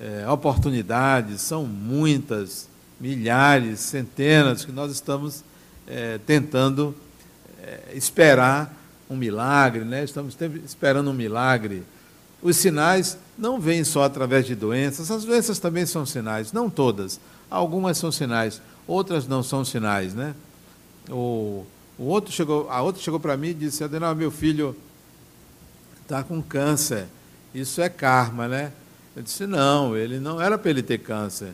é, 0.00 0.28
oportunidades. 0.28 1.42
São 1.42 1.64
muitas, 1.64 2.68
milhares, 3.00 3.80
centenas 3.80 4.64
que 4.64 4.72
nós 4.72 4.90
estamos 4.90 5.44
é, 5.86 6.18
tentando 6.18 6.94
é, 7.62 7.92
esperar 7.94 8.74
um 9.08 9.16
milagre, 9.16 9.84
né? 9.84 10.04
estamos 10.04 10.36
esperando 10.64 11.10
um 11.10 11.14
milagre. 11.14 11.82
Os 12.40 12.56
sinais 12.56 13.18
não 13.38 13.60
vêm 13.60 13.84
só 13.84 14.04
através 14.04 14.46
de 14.46 14.54
doenças, 14.54 15.10
as 15.10 15.24
doenças 15.24 15.58
também 15.58 15.86
são 15.86 16.04
sinais, 16.04 16.52
não 16.52 16.68
todas. 16.68 17.20
Algumas 17.50 17.98
são 17.98 18.10
sinais, 18.10 18.60
outras 18.86 19.28
não 19.28 19.42
são 19.42 19.64
sinais. 19.64 20.14
Né? 20.14 20.34
O, 21.08 21.64
o 21.98 22.04
outro 22.04 22.32
chegou, 22.32 22.68
a 22.70 22.80
outra 22.82 23.02
chegou 23.02 23.20
para 23.20 23.36
mim 23.36 23.48
e 23.48 23.54
disse, 23.54 23.84
Adenal, 23.84 24.14
meu 24.14 24.30
filho 24.30 24.76
está 26.02 26.22
com 26.22 26.42
câncer, 26.42 27.06
isso 27.54 27.80
é 27.80 27.88
karma, 27.88 28.48
né? 28.48 28.72
Eu 29.14 29.22
disse, 29.22 29.46
não, 29.46 29.96
ele 29.96 30.18
não 30.18 30.40
era 30.40 30.56
para 30.56 30.70
ele 30.70 30.82
ter 30.82 30.98
câncer. 30.98 31.52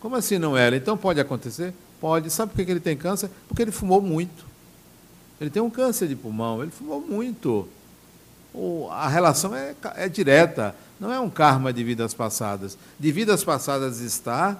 Como 0.00 0.14
assim 0.14 0.38
não 0.38 0.56
era? 0.56 0.76
Então 0.76 0.96
pode 0.96 1.20
acontecer? 1.20 1.74
Pode. 2.00 2.30
Sabe 2.30 2.52
por 2.52 2.64
que 2.64 2.70
ele 2.70 2.80
tem 2.80 2.96
câncer? 2.96 3.30
Porque 3.48 3.62
ele 3.62 3.72
fumou 3.72 4.00
muito. 4.00 4.44
Ele 5.40 5.50
tem 5.50 5.62
um 5.62 5.70
câncer 5.70 6.08
de 6.08 6.16
pulmão, 6.16 6.62
ele 6.62 6.70
fumou 6.70 7.00
muito. 7.00 7.68
A 8.90 9.08
relação 9.08 9.54
é, 9.54 9.74
é 9.96 10.08
direta, 10.08 10.74
não 11.00 11.12
é 11.12 11.18
um 11.18 11.28
karma 11.28 11.72
de 11.72 11.82
vidas 11.82 12.14
passadas. 12.14 12.78
De 12.98 13.10
vidas 13.10 13.42
passadas 13.42 14.00
está 14.00 14.56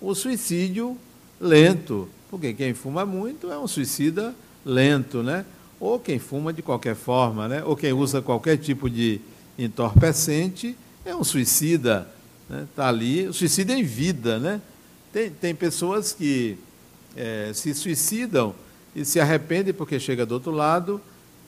o 0.00 0.14
suicídio 0.14 0.96
lento, 1.40 2.08
porque 2.30 2.54
quem 2.54 2.72
fuma 2.72 3.04
muito 3.04 3.50
é 3.50 3.58
um 3.58 3.66
suicida 3.66 4.34
lento, 4.64 5.22
né? 5.22 5.44
Ou 5.78 6.00
quem 6.00 6.18
fuma 6.18 6.52
de 6.52 6.62
qualquer 6.62 6.96
forma, 6.96 7.46
né? 7.46 7.62
Ou 7.64 7.76
quem 7.76 7.92
usa 7.92 8.22
qualquer 8.22 8.56
tipo 8.56 8.88
de 8.88 9.20
entorpecente 9.58 10.76
é 11.04 11.14
um 11.14 11.22
suicida, 11.22 12.08
né? 12.48 12.66
Tá 12.74 12.88
ali, 12.88 13.32
suicida 13.32 13.72
em 13.72 13.82
vida, 13.82 14.38
né? 14.38 14.60
Tem, 15.12 15.30
tem 15.30 15.54
pessoas 15.54 16.12
que 16.12 16.58
é, 17.16 17.50
se 17.54 17.74
suicidam 17.74 18.54
e 18.94 19.04
se 19.04 19.20
arrependem 19.20 19.72
porque 19.72 19.98
chega 19.98 20.26
do 20.26 20.32
outro 20.32 20.50
lado 20.50 21.00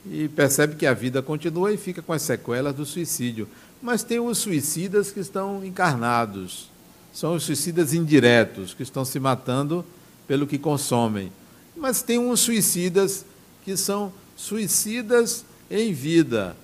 e 0.05 0.27
percebe 0.27 0.75
que 0.75 0.85
a 0.85 0.93
vida 0.93 1.21
continua 1.21 1.71
e 1.71 1.77
fica 1.77 2.01
com 2.01 2.13
as 2.13 2.21
sequelas 2.21 2.73
do 2.75 2.85
suicídio. 2.85 3.47
Mas 3.81 4.03
tem 4.03 4.19
os 4.19 4.37
suicidas 4.37 5.11
que 5.11 5.19
estão 5.19 5.63
encarnados, 5.63 6.69
são 7.13 7.35
os 7.35 7.43
suicidas 7.43 7.93
indiretos, 7.93 8.73
que 8.73 8.83
estão 8.83 9.03
se 9.03 9.19
matando 9.19 9.85
pelo 10.27 10.47
que 10.47 10.57
consomem. 10.57 11.31
Mas 11.75 12.01
tem 12.01 12.17
uns 12.17 12.39
suicidas 12.39 13.25
que 13.63 13.75
são 13.75 14.13
suicidas 14.35 15.45
em 15.69 15.93
vida, 15.93 16.55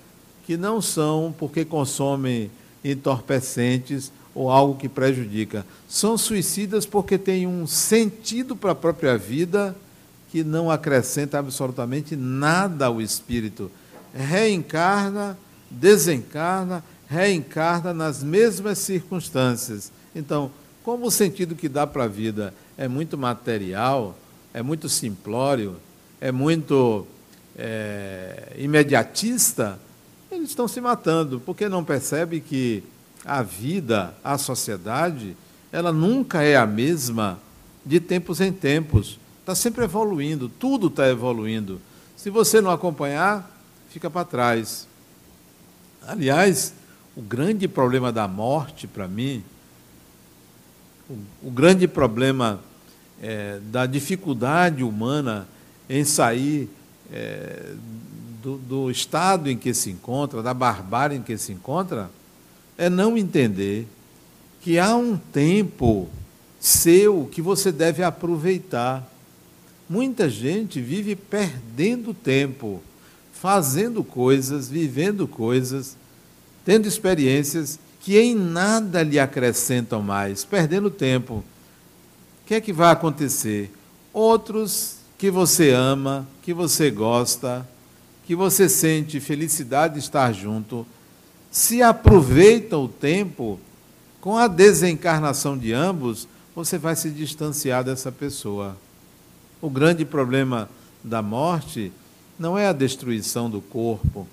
que 0.46 0.56
não 0.56 0.80
são 0.80 1.34
porque 1.38 1.64
consomem 1.64 2.50
entorpecentes 2.84 4.12
ou 4.38 4.52
algo 4.52 4.78
que 4.78 4.88
prejudica. 4.88 5.66
São 5.88 6.16
suicidas 6.16 6.86
porque 6.86 7.18
têm 7.18 7.44
um 7.44 7.66
sentido 7.66 8.54
para 8.54 8.70
a 8.70 8.74
própria 8.74 9.18
vida 9.18 9.74
que 10.30 10.44
não 10.44 10.70
acrescenta 10.70 11.40
absolutamente 11.40 12.14
nada 12.14 12.86
ao 12.86 13.02
espírito. 13.02 13.68
Reencarna, 14.14 15.36
desencarna, 15.68 16.84
reencarna 17.08 17.92
nas 17.92 18.22
mesmas 18.22 18.78
circunstâncias. 18.78 19.90
Então, 20.14 20.52
como 20.84 21.06
o 21.06 21.10
sentido 21.10 21.56
que 21.56 21.68
dá 21.68 21.84
para 21.84 22.04
a 22.04 22.08
vida 22.08 22.54
é 22.76 22.86
muito 22.86 23.18
material, 23.18 24.16
é 24.54 24.62
muito 24.62 24.88
simplório, 24.88 25.74
é 26.20 26.30
muito 26.30 27.08
é, 27.56 28.52
imediatista, 28.56 29.80
eles 30.30 30.50
estão 30.50 30.68
se 30.68 30.80
matando, 30.80 31.42
porque 31.44 31.68
não 31.68 31.82
percebe 31.82 32.38
que 32.38 32.84
a 33.24 33.42
vida, 33.42 34.14
a 34.22 34.38
sociedade, 34.38 35.36
ela 35.70 35.92
nunca 35.92 36.42
é 36.42 36.56
a 36.56 36.66
mesma 36.66 37.38
de 37.84 38.00
tempos 38.00 38.40
em 38.40 38.52
tempos. 38.52 39.18
Está 39.40 39.54
sempre 39.54 39.84
evoluindo, 39.84 40.48
tudo 40.48 40.88
está 40.88 41.08
evoluindo. 41.08 41.80
Se 42.16 42.30
você 42.30 42.60
não 42.60 42.70
acompanhar, 42.70 43.50
fica 43.90 44.10
para 44.10 44.24
trás. 44.24 44.86
Aliás, 46.06 46.74
o 47.16 47.22
grande 47.22 47.66
problema 47.66 48.12
da 48.12 48.28
morte, 48.28 48.86
para 48.86 49.08
mim, 49.08 49.42
o, 51.42 51.50
grande 51.50 51.88
problema 51.88 52.60
é, 53.22 53.58
da 53.70 53.86
dificuldade 53.86 54.84
humana 54.84 55.48
em 55.88 56.04
sair 56.04 56.68
é, 57.10 57.74
do, 58.42 58.58
do 58.58 58.90
estado 58.90 59.48
em 59.48 59.56
que 59.56 59.72
se 59.72 59.90
encontra, 59.90 60.42
da 60.42 60.52
barbárie 60.52 61.16
em 61.16 61.22
que 61.22 61.36
se 61.38 61.52
encontra, 61.52 62.10
é 62.78 62.88
não 62.88 63.18
entender 63.18 63.88
que 64.62 64.78
há 64.78 64.94
um 64.96 65.16
tempo 65.16 66.08
seu 66.60 67.28
que 67.30 67.42
você 67.42 67.72
deve 67.72 68.02
aproveitar. 68.04 69.06
Muita 69.88 70.30
gente 70.30 70.80
vive 70.80 71.16
perdendo 71.16 72.14
tempo, 72.14 72.80
fazendo 73.32 74.04
coisas, 74.04 74.68
vivendo 74.68 75.26
coisas, 75.26 75.96
tendo 76.64 76.86
experiências 76.86 77.78
que 78.00 78.18
em 78.18 78.34
nada 78.34 79.02
lhe 79.02 79.18
acrescentam 79.18 80.00
mais, 80.00 80.44
perdendo 80.44 80.90
tempo. 80.90 81.34
O 81.34 81.44
que 82.46 82.54
é 82.54 82.60
que 82.60 82.72
vai 82.72 82.92
acontecer? 82.92 83.72
Outros 84.12 84.98
que 85.18 85.30
você 85.30 85.70
ama, 85.70 86.26
que 86.42 86.54
você 86.54 86.90
gosta, 86.90 87.68
que 88.24 88.34
você 88.36 88.68
sente 88.68 89.20
felicidade 89.20 89.94
de 89.94 90.00
estar 90.00 90.32
junto, 90.32 90.86
se 91.50 91.82
aproveita 91.82 92.76
o 92.76 92.88
tempo 92.88 93.58
com 94.20 94.36
a 94.36 94.46
desencarnação 94.46 95.56
de 95.56 95.72
ambos, 95.72 96.28
você 96.54 96.76
vai 96.76 96.96
se 96.96 97.10
distanciar 97.10 97.84
dessa 97.84 98.10
pessoa. 98.10 98.76
O 99.60 99.70
grande 99.70 100.04
problema 100.04 100.68
da 101.02 101.22
morte 101.22 101.92
não 102.38 102.56
é 102.58 102.66
a 102.66 102.72
destruição 102.72 103.48
do 103.48 103.60
corpo, 103.60 104.26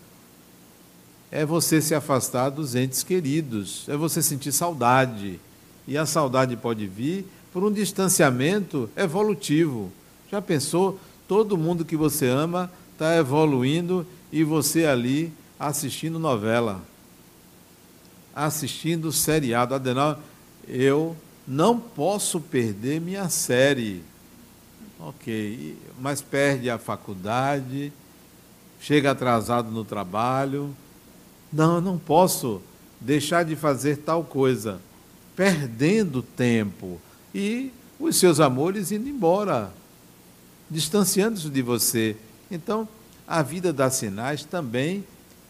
é 1.32 1.45
você 1.45 1.82
se 1.82 1.93
afastar 1.93 2.49
dos 2.49 2.75
entes 2.75 3.04
queridos, 3.04 3.86
é 3.89 3.97
você 3.97 4.21
sentir 4.21 4.51
saudade. 4.51 5.39
E 5.88 5.97
a 5.97 6.06
saudade 6.06 6.56
pode 6.56 6.88
vir 6.88 7.25
por 7.51 7.63
um 7.63 7.71
distanciamento 7.71 8.89
evolutivo. 8.95 9.91
Já 10.32 10.41
pensou? 10.41 10.99
Todo 11.28 11.58
mundo 11.58 11.86
que 11.86 11.95
você 11.95 12.28
ama 12.28 12.71
está 12.93 13.17
evoluindo 13.17 14.06
e 14.32 14.43
você 14.43 14.86
ali 14.86 15.34
assistindo 15.60 16.19
novela, 16.19 16.82
assistindo 18.35 19.11
seriado. 19.11 19.73
Adenal, 19.73 20.19
eu 20.67 21.15
não 21.47 21.79
posso 21.79 22.39
perder 22.41 22.99
minha 22.99 23.29
série. 23.29 24.03
Ok, 24.99 25.77
mas 25.99 26.21
perde 26.21 26.69
a 26.69 26.77
faculdade, 26.77 27.93
chega 28.81 29.11
atrasado 29.11 29.71
no 29.71 29.85
trabalho. 29.85 30.75
Não, 31.51 31.75
eu 31.75 31.81
não 31.81 31.97
posso 31.97 32.61
deixar 32.99 33.45
de 33.45 33.55
fazer 33.55 33.97
tal 33.97 34.23
coisa, 34.23 34.79
perdendo 35.35 36.21
tempo 36.21 36.99
e 37.33 37.71
os 37.99 38.15
seus 38.17 38.39
amores 38.39 38.91
indo 38.91 39.07
embora, 39.07 39.71
distanciando-se 40.69 41.49
de 41.49 41.61
você. 41.61 42.15
Então, 42.49 42.87
a 43.27 43.41
vida 43.41 43.71
dá 43.71 43.89
sinais 43.89 44.43
também 44.43 45.03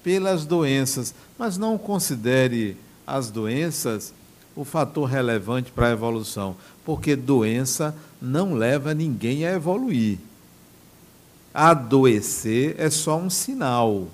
pelas 0.05 0.45
doenças, 0.45 1.15
mas 1.35 1.57
não 1.57 1.79
considere 1.79 2.77
as 3.07 3.31
doenças 3.31 4.13
o 4.55 4.63
fator 4.63 5.09
relevante 5.09 5.71
para 5.71 5.87
a 5.87 5.91
evolução, 5.91 6.55
porque 6.85 7.15
doença 7.15 7.93
não 8.21 8.53
leva 8.53 8.93
ninguém 8.93 9.47
a 9.47 9.53
evoluir. 9.53 10.19
Adoecer 11.51 12.75
é 12.77 12.87
só 12.91 13.17
um 13.17 13.31
sinal. 13.31 14.07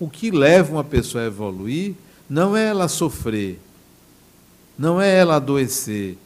O 0.00 0.10
que 0.10 0.28
leva 0.32 0.72
uma 0.72 0.82
pessoa 0.82 1.22
a 1.22 1.28
evoluir 1.28 1.94
não 2.28 2.56
é 2.56 2.64
ela 2.64 2.88
sofrer, 2.88 3.60
não 4.76 5.00
é 5.00 5.08
ela 5.08 5.36
adoecer, 5.36 6.18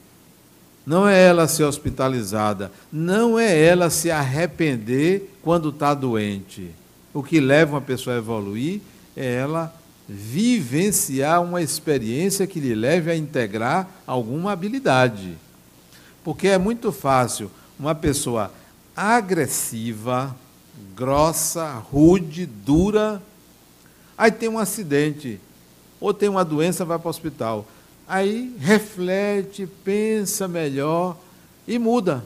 não 0.87 1.07
é 1.07 1.23
ela 1.23 1.47
ser 1.47 1.65
hospitalizada, 1.65 2.73
não 2.91 3.39
é 3.39 3.63
ela 3.63 3.91
se 3.91 4.11
arrepender 4.11 5.37
quando 5.43 5.69
está 5.69 5.93
doente. 5.93 6.71
O 7.17 7.23
que 7.23 7.41
leva 7.41 7.77
uma 7.77 7.81
pessoa 7.81 8.15
a 8.15 8.19
evoluir 8.19 8.83
é 9.17 9.37
ela 9.37 9.75
vivenciar 10.07 11.43
uma 11.43 11.63
experiência 11.63 12.47
que 12.47 12.61
lhe 12.61 12.75
leve 12.75 13.11
a 13.11 13.17
integrar 13.17 13.89
alguma 14.07 14.53
habilidade. 14.53 15.39
Porque 16.23 16.49
é 16.49 16.59
muito 16.59 16.93
fácil 16.93 17.51
uma 17.79 17.95
pessoa 17.95 18.53
agressiva, 18.95 20.37
grossa, 20.95 21.73
rude, 21.91 22.45
dura, 22.45 23.23
aí 24.19 24.31
tem 24.31 24.51
um 24.51 24.59
acidente, 24.59 25.41
ou 25.99 26.13
tem 26.13 26.29
uma 26.29 26.45
doença, 26.45 26.85
vai 26.85 26.99
para 26.99 27.07
o 27.07 27.11
hospital. 27.11 27.67
Aí 28.07 28.55
reflete, 28.61 29.67
pensa 29.83 30.47
melhor 30.47 31.17
e 31.67 31.79
muda. 31.79 32.23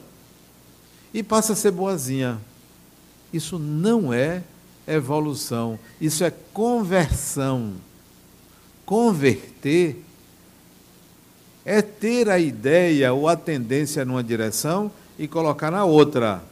E 1.14 1.22
passa 1.22 1.52
a 1.52 1.56
ser 1.56 1.70
boazinha. 1.70 2.40
Isso 3.32 3.56
não 3.56 4.12
é 4.12 4.42
evolução, 4.86 5.78
isso 6.00 6.24
é 6.24 6.32
conversão. 6.52 7.72
Converter 8.84 10.02
é 11.64 11.80
ter 11.82 12.28
a 12.28 12.38
ideia 12.38 13.12
ou 13.12 13.28
a 13.28 13.36
tendência 13.36 14.04
numa 14.04 14.24
direção 14.24 14.90
e 15.18 15.28
colocar 15.28 15.70
na 15.70 15.84
outra. 15.84 16.42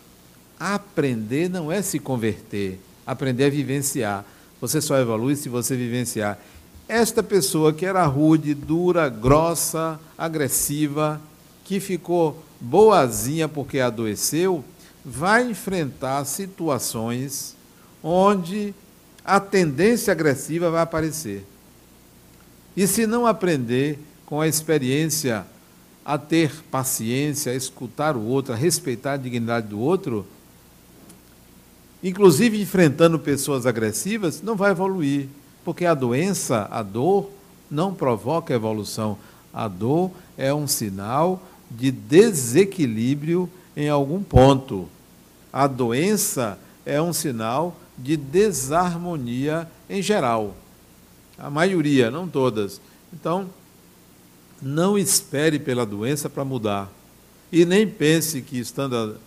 Aprender 0.61 1.49
não 1.49 1.71
é 1.73 1.83
se 1.83 1.99
converter, 1.99 2.81
aprender 3.07 3.45
é 3.45 3.51
vivenciar. 3.51 4.25
Você 4.61 4.81
só 4.81 4.99
evolui 4.99 5.37
se 5.37 5.49
você 5.49 5.77
vivenciar. 5.77 6.39
Esta 6.89 7.23
pessoa 7.23 7.73
que 7.73 7.85
era 7.85 8.05
rude, 8.07 8.55
dura, 8.55 9.09
grossa, 9.09 10.01
agressiva, 10.17 11.21
que 11.65 11.81
ficou 11.81 12.43
boazinha 12.61 13.47
porque 13.49 13.79
adoeceu, 13.79 14.65
vai 15.05 15.51
enfrentar 15.51 16.25
situações 16.25 17.55
onde 18.03 18.75
a 19.25 19.39
tendência 19.41 20.13
agressiva 20.13 20.71
vai 20.71 20.83
aparecer. 20.83 21.45
E 22.77 22.87
se 22.87 23.07
não 23.07 23.27
aprender 23.27 23.99
com 24.25 24.41
a 24.41 24.49
experiência 24.49 25.45
a 26.05 26.17
ter 26.17 26.65
paciência, 26.71 27.53
a 27.53 27.55
escutar 27.55 28.17
o 28.17 28.25
outro, 28.25 28.53
a 28.53 28.57
respeitar 28.57 29.13
a 29.13 29.17
dignidade 29.19 29.67
do 29.67 29.79
outro, 29.79 30.27
inclusive 32.03 32.61
enfrentando 32.61 33.19
pessoas 33.19 33.67
agressivas, 33.67 34.41
não 34.41 34.57
vai 34.57 34.71
evoluir. 34.71 35.29
Porque 35.65 35.85
a 35.85 35.93
doença, 35.93 36.67
a 36.71 36.83
dor, 36.83 37.31
não 37.71 37.93
provoca 37.93 38.55
evolução. 38.55 39.19
A 39.53 39.69
dor 39.69 40.11
é 40.37 40.55
um 40.55 40.67
sinal 40.67 41.43
de 41.71 41.91
desequilíbrio 41.91 43.51
em 43.77 43.89
algum 43.89 44.23
ponto. 44.23 44.89
A 45.53 45.67
doença 45.67 46.59
é 46.87 47.03
um 47.03 47.13
sinal 47.13 47.77
de 47.99 48.17
desarmonia 48.17 49.69
em 49.91 50.01
geral. 50.01 50.55
A 51.37 51.51
maioria, 51.51 52.11
não 52.11 52.29
todas. 52.29 52.81
Então, 53.13 53.49
não 54.63 54.99
espere 54.99 55.59
pela 55.59 55.85
doença 55.85 56.31
para 56.31 56.45
mudar. 56.45 56.91
E 57.51 57.65
nem 57.65 57.87
pense 57.89 58.43
que 58.43 58.59
estando 58.59 59.19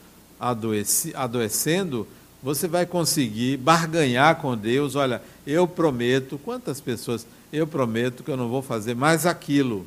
adoecendo, 1.16 2.08
você 2.42 2.68
vai 2.68 2.86
conseguir 2.86 3.58
barganhar 3.58 4.38
com 4.38 4.58
Deus. 4.58 4.96
Olha, 4.96 5.22
eu 5.46 5.68
prometo, 5.68 6.40
quantas 6.44 6.80
pessoas, 6.82 7.26
eu 7.52 7.68
prometo 7.68 8.24
que 8.24 8.32
eu 8.32 8.38
não 8.38 8.50
vou 8.50 8.62
fazer 8.62 8.96
mais 8.96 9.26
aquilo 9.26 9.86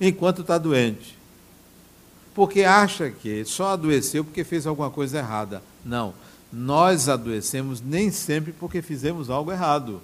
enquanto 0.00 0.42
está 0.42 0.58
doente. 0.58 1.16
Porque 2.34 2.62
acha 2.62 3.10
que 3.10 3.44
só 3.44 3.68
adoeceu 3.68 4.24
porque 4.24 4.42
fez 4.42 4.66
alguma 4.66 4.90
coisa 4.90 5.18
errada. 5.18 5.62
Não, 5.84 6.12
nós 6.54 7.08
adoecemos 7.08 7.80
nem 7.80 8.12
sempre 8.12 8.52
porque 8.52 8.80
fizemos 8.80 9.28
algo 9.28 9.50
errado. 9.50 10.00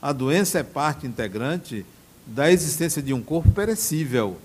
A 0.00 0.12
doença 0.12 0.58
é 0.58 0.62
parte 0.62 1.06
integrante 1.06 1.86
da 2.26 2.52
existência 2.52 3.02
de 3.02 3.14
um 3.14 3.22
corpo 3.22 3.50
perecível. 3.50 4.36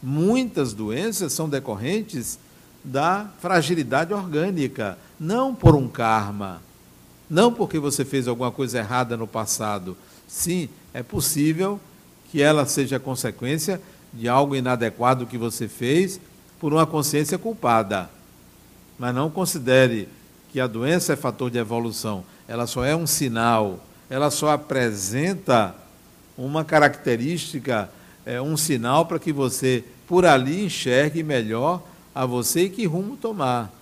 Muitas 0.00 0.72
doenças 0.72 1.32
são 1.32 1.48
decorrentes 1.48 2.38
da 2.84 3.28
fragilidade 3.40 4.14
orgânica, 4.14 4.96
não 5.18 5.52
por 5.52 5.74
um 5.74 5.88
karma, 5.88 6.62
não 7.28 7.52
porque 7.52 7.80
você 7.80 8.04
fez 8.04 8.28
alguma 8.28 8.52
coisa 8.52 8.78
errada 8.78 9.16
no 9.16 9.26
passado. 9.26 9.96
Sim, 10.28 10.68
é 10.94 11.02
possível 11.02 11.80
que 12.30 12.40
ela 12.40 12.64
seja 12.66 13.00
consequência 13.00 13.82
de 14.14 14.28
algo 14.28 14.54
inadequado 14.54 15.26
que 15.26 15.36
você 15.36 15.66
fez 15.66 16.20
por 16.60 16.72
uma 16.72 16.86
consciência 16.86 17.36
culpada. 17.36 18.08
Mas 18.96 19.14
não 19.14 19.28
considere 19.28 20.08
que 20.50 20.60
a 20.60 20.66
doença 20.66 21.12
é 21.12 21.16
fator 21.16 21.50
de 21.50 21.58
evolução. 21.58 22.24
Ela 22.48 22.66
só 22.66 22.84
é 22.84 22.94
um 22.94 23.06
sinal, 23.06 23.84
ela 24.08 24.30
só 24.30 24.50
apresenta 24.50 25.74
uma 26.36 26.64
característica, 26.64 27.88
é, 28.26 28.40
um 28.40 28.56
sinal 28.56 29.06
para 29.06 29.18
que 29.18 29.32
você, 29.32 29.84
por 30.08 30.24
ali, 30.24 30.64
enxergue 30.64 31.22
melhor 31.22 31.82
a 32.14 32.26
você 32.26 32.64
e 32.64 32.70
que 32.70 32.86
rumo 32.86 33.16
tomar. 33.16 33.72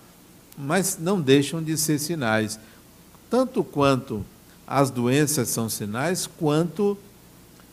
Mas 0.57 0.97
não 0.99 1.19
deixam 1.19 1.63
de 1.63 1.75
ser 1.77 1.97
sinais. 1.99 2.59
Tanto 3.29 3.63
quanto 3.63 4.23
as 4.67 4.91
doenças 4.91 5.49
são 5.49 5.67
sinais, 5.69 6.27
quanto 6.27 6.97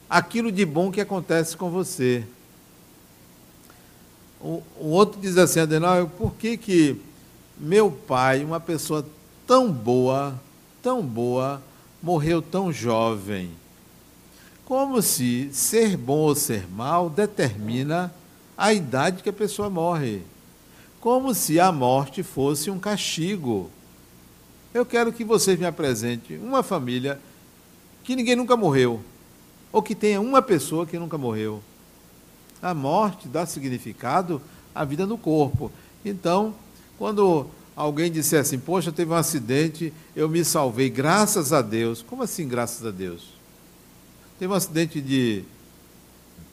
aquilo 0.09 0.51
de 0.51 0.65
bom 0.65 0.91
que 0.91 1.01
acontece 1.01 1.57
com 1.57 1.69
você. 1.69 2.25
O, 4.41 4.63
o 4.79 4.89
outro 4.89 5.21
diz 5.21 5.37
assim, 5.37 5.61
Adenal, 5.61 6.07
por 6.09 6.35
que, 6.35 6.57
que 6.57 7.01
meu 7.59 7.91
pai, 7.91 8.45
uma 8.45 8.61
pessoa 8.61 9.07
tão 9.47 9.71
boa, 9.71 10.39
tão 10.83 11.03
boa, 11.03 11.63
morreu 12.03 12.43
tão 12.43 12.73
jovem? 12.73 13.51
Como 14.65 15.01
se 15.01 15.49
ser 15.53 15.97
bom 15.97 16.19
ou 16.19 16.35
ser 16.35 16.69
mal 16.69 17.09
determina 17.09 18.13
a 18.57 18.73
idade 18.73 19.23
que 19.23 19.29
a 19.29 19.33
pessoa 19.33 19.71
morre. 19.71 20.23
Como 21.01 21.35
se 21.35 21.61
a 21.61 21.71
morte 21.71 22.23
fosse 22.23 22.71
um 22.71 22.79
castigo. 22.79 23.71
Eu 24.75 24.85
quero 24.85 25.13
que 25.13 25.25
vocês 25.25 25.59
me 25.59 25.67
apresentem 25.67 26.39
uma 26.39 26.63
família 26.63 27.21
que 28.03 28.17
ninguém 28.17 28.37
nunca 28.37 28.57
morreu, 28.57 29.01
ou 29.73 29.83
que 29.83 29.95
tenha 29.95 30.21
uma 30.21 30.43
pessoa 30.43 30.87
que 30.87 30.99
nunca 30.99 31.17
morreu. 31.17 31.63
A 32.61 32.75
morte 32.75 33.29
dá 33.29 33.47
significado 33.47 34.41
à 34.75 34.85
vida 34.85 35.07
no 35.07 35.19
corpo. 35.19 35.71
Então, 36.05 36.55
quando 36.99 37.47
alguém 37.75 38.11
disser 38.11 38.41
assim, 38.41 38.59
poxa, 38.59 38.91
teve 38.91 39.11
um 39.11 39.17
acidente, 39.17 39.93
eu 40.15 40.29
me 40.29 40.45
salvei, 40.45 40.89
graças 40.89 41.53
a 41.53 41.61
Deus. 41.61 42.03
Como 42.03 42.23
assim, 42.23 42.49
graças 42.49 42.87
a 42.87 42.91
Deus? 42.91 43.35
Teve 44.39 44.53
um 44.53 44.57
acidente 44.57 45.01
de. 45.01 45.45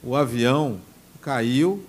O 0.02 0.14
avião 0.14 0.78
caiu 1.20 1.82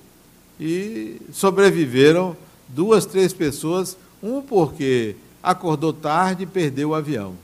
e 0.60 1.22
sobreviveram 1.34 2.36
duas, 2.70 3.06
três 3.06 3.34
pessoas, 3.34 3.98
um 4.24 4.42
porque 4.42 5.16
acordou 5.44 5.92
tarde 5.92 6.44
e 6.44 6.48
perdeu 6.48 6.90
o 6.90 6.96
avião. 6.96 7.36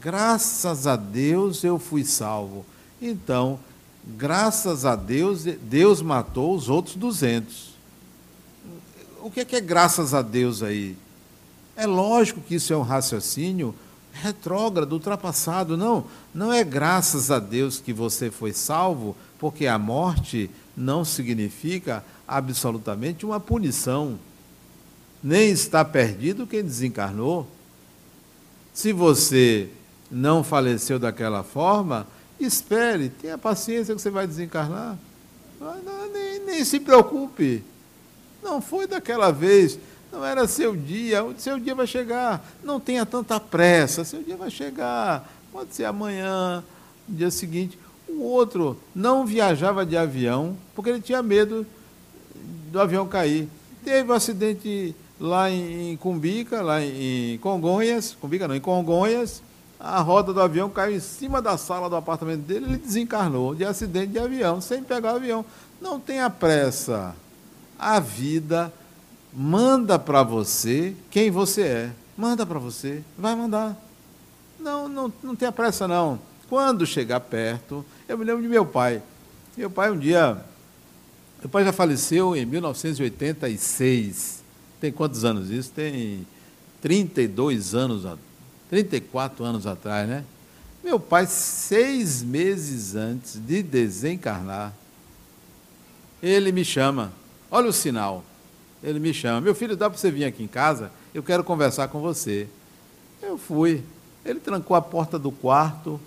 Graças 0.00 0.86
a 0.86 0.96
Deus 0.96 1.64
eu 1.64 1.78
fui 1.78 2.04
salvo. 2.04 2.64
Então, 3.00 3.58
graças 4.16 4.84
a 4.86 4.94
Deus, 4.94 5.42
Deus 5.42 6.00
matou 6.00 6.54
os 6.54 6.68
outros 6.68 6.94
200. 6.94 7.71
O 9.22 9.30
que 9.30 9.40
é, 9.40 9.44
que 9.44 9.54
é 9.54 9.60
graças 9.60 10.12
a 10.14 10.20
Deus 10.20 10.64
aí? 10.64 10.96
É 11.76 11.86
lógico 11.86 12.40
que 12.40 12.56
isso 12.56 12.72
é 12.72 12.76
um 12.76 12.82
raciocínio 12.82 13.72
retrógrado, 14.12 14.92
ultrapassado. 14.92 15.76
Não, 15.76 16.04
não 16.34 16.52
é 16.52 16.64
graças 16.64 17.30
a 17.30 17.38
Deus 17.38 17.78
que 17.78 17.92
você 17.92 18.32
foi 18.32 18.52
salvo, 18.52 19.16
porque 19.38 19.68
a 19.68 19.78
morte 19.78 20.50
não 20.76 21.04
significa 21.04 22.04
absolutamente 22.26 23.24
uma 23.24 23.38
punição 23.38 24.18
nem 25.22 25.50
está 25.50 25.84
perdido 25.84 26.46
quem 26.46 26.64
desencarnou. 26.64 27.46
Se 28.74 28.92
você 28.92 29.68
não 30.10 30.42
faleceu 30.42 30.98
daquela 30.98 31.44
forma, 31.44 32.08
espere, 32.40 33.08
tenha 33.08 33.38
paciência 33.38 33.94
que 33.94 34.02
você 34.02 34.10
vai 34.10 34.26
desencarnar. 34.26 34.98
Não, 35.60 36.12
nem, 36.12 36.40
nem 36.44 36.64
se 36.64 36.80
preocupe. 36.80 37.62
Não 38.42 38.60
foi 38.60 38.86
daquela 38.86 39.30
vez, 39.30 39.78
não 40.12 40.24
era 40.24 40.46
seu 40.46 40.76
dia, 40.76 41.24
seu 41.38 41.58
dia 41.58 41.74
vai 41.74 41.86
chegar. 41.86 42.44
Não 42.62 42.78
tenha 42.80 43.06
tanta 43.06 43.38
pressa, 43.40 44.04
seu 44.04 44.22
dia 44.22 44.36
vai 44.36 44.50
chegar. 44.50 45.30
Pode 45.52 45.74
ser 45.74 45.84
amanhã, 45.84 46.62
no 47.08 47.16
dia 47.16 47.30
seguinte. 47.30 47.78
O 48.08 48.22
outro 48.22 48.76
não 48.94 49.24
viajava 49.24 49.86
de 49.86 49.96
avião 49.96 50.56
porque 50.74 50.90
ele 50.90 51.00
tinha 51.00 51.22
medo 51.22 51.66
do 52.70 52.80
avião 52.80 53.06
cair. 53.06 53.48
Teve 53.84 54.10
um 54.10 54.14
acidente 54.14 54.94
lá 55.18 55.50
em, 55.50 55.96
Cumbica, 55.96 56.60
lá 56.62 56.82
em, 56.82 57.38
Congonhas, 57.38 58.16
Cumbica 58.20 58.48
não, 58.48 58.54
em 58.54 58.60
Congonhas, 58.60 59.42
a 59.78 60.00
roda 60.00 60.32
do 60.32 60.40
avião 60.40 60.68
caiu 60.68 60.96
em 60.96 61.00
cima 61.00 61.40
da 61.40 61.56
sala 61.56 61.88
do 61.88 61.96
apartamento 61.96 62.42
dele, 62.42 62.66
ele 62.66 62.76
desencarnou 62.76 63.54
de 63.54 63.64
acidente 63.64 64.08
de 64.08 64.18
avião, 64.18 64.60
sem 64.60 64.82
pegar 64.82 65.14
o 65.14 65.16
avião. 65.16 65.44
Não 65.80 65.98
tenha 65.98 66.28
pressa. 66.28 67.14
A 67.82 67.98
vida 67.98 68.72
manda 69.32 69.98
para 69.98 70.22
você 70.22 70.94
quem 71.10 71.32
você 71.32 71.62
é. 71.62 71.90
Manda 72.16 72.46
para 72.46 72.60
você, 72.60 73.02
vai 73.18 73.34
mandar. 73.34 73.76
Não, 74.60 74.88
não, 74.88 75.12
não 75.20 75.34
tenha 75.34 75.50
pressa 75.50 75.88
não. 75.88 76.20
Quando 76.48 76.86
chegar 76.86 77.18
perto, 77.18 77.84
eu 78.08 78.16
me 78.16 78.24
lembro 78.24 78.40
de 78.40 78.48
meu 78.48 78.64
pai. 78.64 79.02
Meu 79.56 79.68
pai 79.68 79.90
um 79.90 79.98
dia, 79.98 80.40
meu 81.40 81.48
pai 81.48 81.64
já 81.64 81.72
faleceu 81.72 82.36
em 82.36 82.46
1986. 82.46 84.44
Tem 84.80 84.92
quantos 84.92 85.24
anos 85.24 85.50
isso? 85.50 85.72
Tem 85.72 86.24
32 86.80 87.74
anos, 87.74 88.06
34 88.70 89.44
anos 89.44 89.66
atrás, 89.66 90.08
né? 90.08 90.24
Meu 90.84 91.00
pai, 91.00 91.26
seis 91.26 92.22
meses 92.22 92.94
antes 92.94 93.40
de 93.44 93.60
desencarnar, 93.60 94.72
ele 96.22 96.52
me 96.52 96.64
chama. 96.64 97.12
Olha 97.52 97.68
o 97.68 97.72
sinal. 97.72 98.24
Ele 98.82 98.98
me 98.98 99.14
chama. 99.14 99.40
Meu 99.40 99.54
filho, 99.54 99.76
dá 99.76 99.88
para 99.88 99.96
você 99.96 100.10
vir 100.10 100.24
aqui 100.24 100.42
em 100.42 100.48
casa? 100.48 100.90
Eu 101.14 101.22
quero 101.22 101.44
conversar 101.44 101.86
com 101.86 102.00
você. 102.00 102.48
Eu 103.22 103.38
fui. 103.38 103.84
Ele 104.24 104.40
trancou 104.40 104.76
a 104.76 104.82
porta 104.82 105.16
do 105.20 105.30
quarto. 105.30 106.00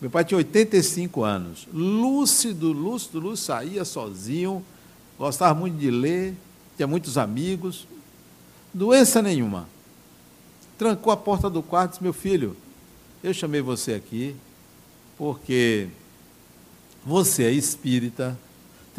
Meu 0.00 0.10
pai 0.10 0.24
tinha 0.24 0.38
85 0.38 1.22
anos. 1.22 1.68
Lúcido, 1.70 2.72
lúcido, 2.72 3.20
lúcido, 3.20 3.36
saía 3.36 3.84
sozinho. 3.84 4.64
Gostava 5.18 5.52
muito 5.52 5.76
de 5.76 5.90
ler 5.90 6.34
tinha 6.80 6.86
muitos 6.86 7.18
amigos, 7.18 7.86
doença 8.72 9.20
nenhuma. 9.20 9.68
Trancou 10.78 11.12
a 11.12 11.16
porta 11.16 11.50
do 11.50 11.62
quarto 11.62 11.90
e 11.90 11.92
disse: 11.92 12.02
Meu 12.02 12.14
filho, 12.14 12.56
eu 13.22 13.34
chamei 13.34 13.60
você 13.60 13.92
aqui 13.92 14.34
porque 15.18 15.88
você 17.04 17.44
é 17.44 17.52
espírita. 17.52 18.38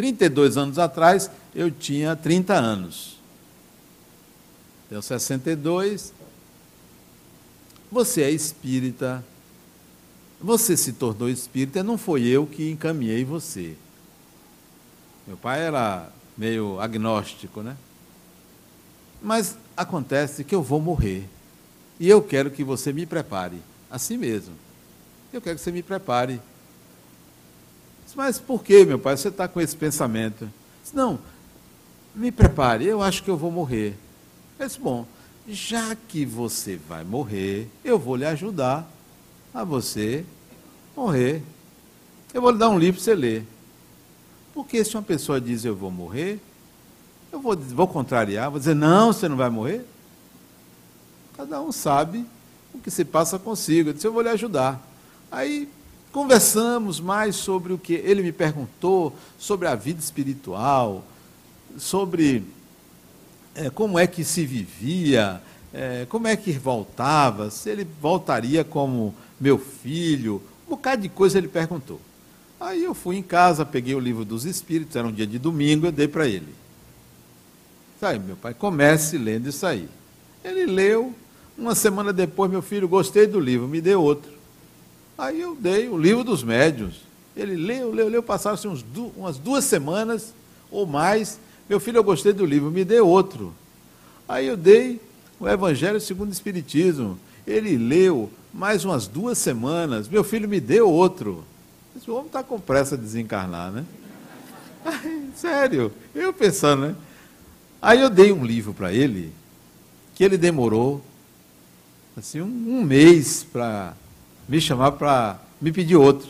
32 0.01 0.57
anos 0.57 0.79
atrás 0.79 1.29
eu 1.53 1.69
tinha 1.69 2.15
30 2.15 2.55
anos. 2.55 3.19
Tenho 4.89 4.99
62. 4.99 6.11
Você 7.91 8.23
é 8.23 8.31
espírita. 8.31 9.23
Você 10.39 10.75
se 10.75 10.93
tornou 10.93 11.29
espírita, 11.29 11.83
não 11.83 11.99
foi 11.99 12.23
eu 12.23 12.47
que 12.47 12.71
encaminhei 12.71 13.23
você. 13.23 13.75
Meu 15.27 15.37
pai 15.37 15.61
era 15.61 16.09
meio 16.35 16.79
agnóstico, 16.79 17.61
né? 17.61 17.77
Mas 19.21 19.55
acontece 19.77 20.43
que 20.43 20.55
eu 20.55 20.63
vou 20.63 20.81
morrer. 20.81 21.29
E 21.99 22.09
eu 22.09 22.23
quero 22.23 22.49
que 22.49 22.63
você 22.63 22.91
me 22.91 23.05
prepare. 23.05 23.61
Assim 23.87 24.17
mesmo. 24.17 24.55
Eu 25.31 25.39
quero 25.39 25.57
que 25.57 25.61
você 25.61 25.71
me 25.71 25.83
prepare. 25.83 26.41
Mas 28.15 28.39
por 28.39 28.63
que, 28.63 28.85
meu 28.85 28.99
pai? 28.99 29.17
Você 29.17 29.29
está 29.29 29.47
com 29.47 29.59
esse 29.61 29.75
pensamento? 29.75 30.49
Disse, 30.81 30.95
não, 30.95 31.19
me 32.13 32.31
prepare, 32.31 32.85
eu 32.85 33.01
acho 33.01 33.23
que 33.23 33.29
eu 33.29 33.37
vou 33.37 33.51
morrer. 33.51 33.97
Eu 34.59 34.67
disse, 34.67 34.79
bom, 34.79 35.05
já 35.47 35.95
que 35.95 36.25
você 36.25 36.79
vai 36.87 37.03
morrer, 37.03 37.67
eu 37.83 37.97
vou 37.97 38.15
lhe 38.15 38.25
ajudar 38.25 38.89
a 39.53 39.63
você 39.63 40.25
morrer. 40.95 41.41
Eu 42.33 42.41
vou 42.41 42.51
lhe 42.51 42.57
dar 42.57 42.69
um 42.69 42.77
livro 42.77 42.95
para 42.95 43.03
você 43.03 43.15
ler. 43.15 43.45
Porque 44.53 44.83
se 44.83 44.95
uma 44.95 45.03
pessoa 45.03 45.39
diz 45.39 45.63
eu 45.63 45.75
vou 45.75 45.91
morrer, 45.91 46.39
eu 47.31 47.39
vou, 47.39 47.55
vou 47.55 47.87
contrariar, 47.87 48.49
vou 48.49 48.59
dizer, 48.59 48.75
não, 48.75 49.13
você 49.13 49.27
não 49.27 49.37
vai 49.37 49.49
morrer. 49.49 49.85
Cada 51.35 51.61
um 51.61 51.71
sabe 51.71 52.25
o 52.73 52.79
que 52.79 52.91
se 52.91 53.05
passa 53.05 53.39
consigo. 53.39 53.89
Eu 53.89 53.93
disse, 53.93 54.05
eu 54.05 54.13
vou 54.13 54.21
lhe 54.21 54.29
ajudar. 54.29 54.85
Aí 55.31 55.69
conversamos 56.11 56.99
mais 56.99 57.35
sobre 57.35 57.73
o 57.73 57.77
que 57.77 57.93
ele 57.93 58.21
me 58.21 58.31
perguntou, 58.31 59.15
sobre 59.37 59.67
a 59.67 59.75
vida 59.75 59.99
espiritual, 59.99 61.03
sobre 61.77 62.43
é, 63.55 63.69
como 63.69 63.97
é 63.97 64.05
que 64.07 64.23
se 64.23 64.45
vivia, 64.45 65.41
é, 65.73 66.05
como 66.09 66.27
é 66.27 66.35
que 66.35 66.51
voltava, 66.51 67.49
se 67.49 67.69
ele 67.69 67.87
voltaria 68.01 68.63
como 68.63 69.15
meu 69.39 69.57
filho, 69.57 70.41
bocado 70.71 71.01
de 71.01 71.09
coisa 71.09 71.37
ele 71.37 71.49
perguntou. 71.49 71.99
Aí 72.59 72.83
eu 72.83 72.93
fui 72.93 73.17
em 73.17 73.23
casa, 73.23 73.65
peguei 73.65 73.93
o 73.93 73.99
livro 73.99 74.23
dos 74.23 74.45
Espíritos, 74.45 74.95
era 74.95 75.07
um 75.07 75.11
dia 75.11 75.27
de 75.27 75.37
domingo, 75.37 75.87
eu 75.87 75.91
dei 75.91 76.07
para 76.07 76.27
ele. 76.27 76.53
Aí, 78.01 78.17
meu 78.17 78.35
pai, 78.35 78.53
comece 78.53 79.17
lendo 79.17 79.49
isso 79.49 79.65
aí. 79.65 79.87
Ele 80.43 80.65
leu, 80.65 81.13
uma 81.57 81.75
semana 81.75 82.11
depois, 82.11 82.49
meu 82.49 82.61
filho, 82.61 82.87
gostei 82.87 83.27
do 83.27 83.39
livro, 83.39 83.67
me 83.67 83.79
dê 83.81 83.95
outro. 83.95 84.31
Aí 85.21 85.39
eu 85.39 85.53
dei 85.53 85.87
o 85.87 85.95
livro 85.95 86.23
dos 86.23 86.43
médiuns. 86.43 86.95
Ele 87.37 87.55
leu, 87.55 87.93
leu, 87.93 88.09
leu, 88.09 88.23
passaram 88.23 88.57
uns 88.71 88.81
du 88.81 89.13
umas 89.15 89.37
duas 89.37 89.63
semanas 89.65 90.33
ou 90.71 90.87
mais. 90.87 91.39
Meu 91.69 91.79
filho, 91.79 91.97
eu 91.97 92.03
gostei 92.03 92.33
do 92.33 92.43
livro, 92.43 92.71
me 92.71 92.83
dê 92.83 92.99
outro. 92.99 93.53
Aí 94.27 94.47
eu 94.47 94.57
dei 94.57 94.99
o 95.39 95.47
Evangelho 95.47 96.01
segundo 96.01 96.29
o 96.29 96.33
Espiritismo. 96.33 97.19
Ele 97.45 97.77
leu 97.77 98.31
mais 98.51 98.83
umas 98.83 99.05
duas 99.05 99.37
semanas. 99.37 100.07
Meu 100.07 100.23
filho, 100.23 100.49
me 100.49 100.59
deu 100.59 100.89
outro. 100.89 101.43
Esse 101.95 102.09
homem 102.09 102.25
está 102.25 102.41
com 102.41 102.59
pressa 102.59 102.97
de 102.97 103.03
desencarnar, 103.03 103.71
né? 103.71 103.85
sério, 105.35 105.93
eu 106.15 106.33
pensando, 106.33 106.87
né? 106.87 106.95
Aí 107.79 108.01
eu 108.01 108.09
dei 108.09 108.31
um 108.31 108.43
livro 108.43 108.73
para 108.73 108.91
ele, 108.91 109.31
que 110.15 110.23
ele 110.23 110.35
demorou 110.35 110.99
assim, 112.17 112.41
um, 112.41 112.47
um 112.47 112.83
mês 112.83 113.43
para 113.43 113.93
me 114.47 114.59
chamar 114.59 114.93
para 114.93 115.39
me 115.59 115.71
pedir 115.71 115.95
outro. 115.95 116.29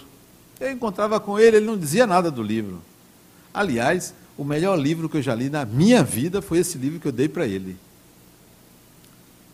Eu 0.60 0.72
encontrava 0.72 1.20
com 1.20 1.40
ele, 1.40 1.58
ele 1.58 1.66
não 1.66 1.78
dizia 1.78 2.06
nada 2.06 2.30
do 2.30 2.44
livro. 2.44 2.82
Aliás, 3.54 4.14
o 4.38 4.44
melhor 4.44 4.78
livro 4.78 5.10
que 5.10 5.18
eu 5.18 5.22
já 5.22 5.36
li 5.36 5.50
na 5.50 5.66
minha 5.66 6.04
vida 6.04 6.42
foi 6.42 6.60
esse 6.60 6.78
livro 6.78 7.00
que 7.00 7.08
eu 7.08 7.12
dei 7.12 7.28
para 7.28 7.46
ele. 7.46 7.78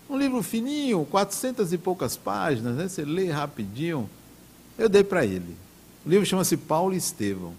Um 0.10 0.17
livro 0.17 0.41
fininho, 0.41 1.06
quatrocentas 1.06 1.74
e 1.74 1.78
poucas 1.78 2.15
páginas, 2.15 2.76
né? 2.76 2.88
você 2.88 3.04
lê 3.04 3.30
rapidinho. 3.30 4.10
Eu 4.78 4.88
dei 4.88 5.04
para 5.04 5.26
ele. 5.26 5.56
O 6.06 6.10
livro 6.10 6.26
chama-se 6.26 6.56
Paulo 6.56 6.93
e 6.93 6.98
Estevão. 6.98 7.54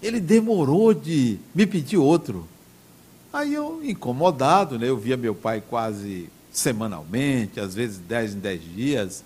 Ele 0.00 0.20
demorou 0.20 0.92
de 0.94 1.38
me 1.54 1.66
pedir 1.66 1.96
outro. 1.96 2.46
Aí 3.32 3.54
eu, 3.54 3.82
incomodado, 3.82 4.78
né, 4.78 4.88
eu 4.88 4.96
via 4.96 5.16
meu 5.16 5.34
pai 5.34 5.60
quase 5.60 6.28
semanalmente, 6.54 7.58
às 7.58 7.74
vezes 7.74 7.98
dez 7.98 8.32
em 8.32 8.38
dez 8.38 8.62
dias. 8.62 9.24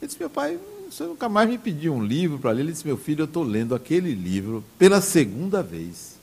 Ele 0.00 0.06
disse, 0.06 0.18
meu 0.18 0.30
pai, 0.30 0.58
você 0.88 1.02
nunca 1.04 1.28
mais 1.28 1.48
me 1.48 1.58
pediu 1.58 1.92
um 1.92 2.04
livro 2.04 2.38
para 2.38 2.52
ler. 2.52 2.62
Ele 2.62 2.72
disse, 2.72 2.86
meu 2.86 2.96
filho, 2.96 3.22
eu 3.22 3.26
estou 3.26 3.42
lendo 3.42 3.74
aquele 3.74 4.14
livro 4.14 4.64
pela 4.78 5.00
segunda 5.00 5.62
vez. 5.62 6.14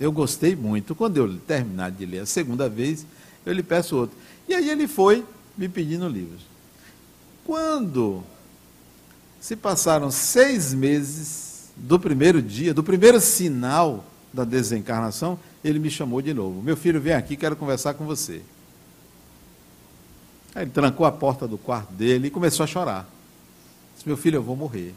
Eu 0.00 0.10
gostei 0.10 0.56
muito. 0.56 0.94
Quando 0.94 1.18
eu 1.18 1.36
terminar 1.38 1.90
de 1.90 2.06
ler 2.06 2.20
a 2.20 2.26
segunda 2.26 2.68
vez, 2.68 3.04
eu 3.44 3.52
lhe 3.52 3.62
peço 3.62 3.94
outro. 3.94 4.16
E 4.48 4.54
aí 4.54 4.70
ele 4.70 4.88
foi 4.88 5.24
me 5.56 5.68
pedindo 5.68 6.08
livros. 6.08 6.40
Quando 7.44 8.22
se 9.38 9.54
passaram 9.54 10.10
seis 10.10 10.72
meses 10.72 11.70
do 11.76 12.00
primeiro 12.00 12.40
dia, 12.40 12.72
do 12.72 12.82
primeiro 12.82 13.20
sinal 13.20 14.04
da 14.32 14.44
desencarnação, 14.44 15.38
ele 15.62 15.78
me 15.78 15.90
chamou 15.90 16.22
de 16.22 16.32
novo. 16.32 16.62
Meu 16.62 16.76
filho, 16.76 17.00
vem 17.00 17.12
aqui, 17.12 17.36
quero 17.36 17.54
conversar 17.54 17.94
com 17.94 18.06
você. 18.06 18.40
Aí 20.54 20.62
ele 20.62 20.70
trancou 20.70 21.06
a 21.06 21.12
porta 21.12 21.46
do 21.46 21.58
quarto 21.58 21.92
dele 21.92 22.28
e 22.28 22.30
começou 22.30 22.64
a 22.64 22.66
chorar. 22.66 23.08
Disse, 23.94 24.06
meu 24.06 24.16
filho, 24.16 24.36
eu 24.36 24.42
vou 24.42 24.56
morrer. 24.56 24.94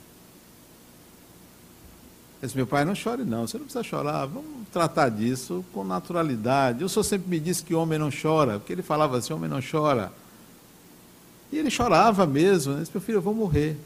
Disse, 2.41 2.55
meu 2.55 2.65
pai, 2.65 2.83
não 2.83 2.95
chore 2.95 3.23
não, 3.23 3.45
você 3.45 3.57
não 3.57 3.65
precisa 3.65 3.83
chorar, 3.83 4.25
vamos 4.25 4.67
tratar 4.71 5.09
disso 5.09 5.63
com 5.71 5.83
naturalidade. 5.83 6.83
O 6.83 6.89
senhor 6.89 7.03
sempre 7.03 7.29
me 7.29 7.39
disse 7.39 7.63
que 7.63 7.75
homem 7.75 7.99
não 7.99 8.09
chora, 8.09 8.57
porque 8.57 8.73
ele 8.73 8.81
falava 8.81 9.17
assim, 9.17 9.33
homem 9.33 9.49
não 9.49 9.59
chora. 9.61 10.11
E 11.51 11.57
ele 11.57 11.69
chorava 11.69 12.25
mesmo, 12.25 12.73
né? 12.73 12.79
disse, 12.79 12.91
meu 12.93 13.01
filho, 13.01 13.17
eu 13.17 13.21
vou 13.21 13.35
morrer. 13.35 13.77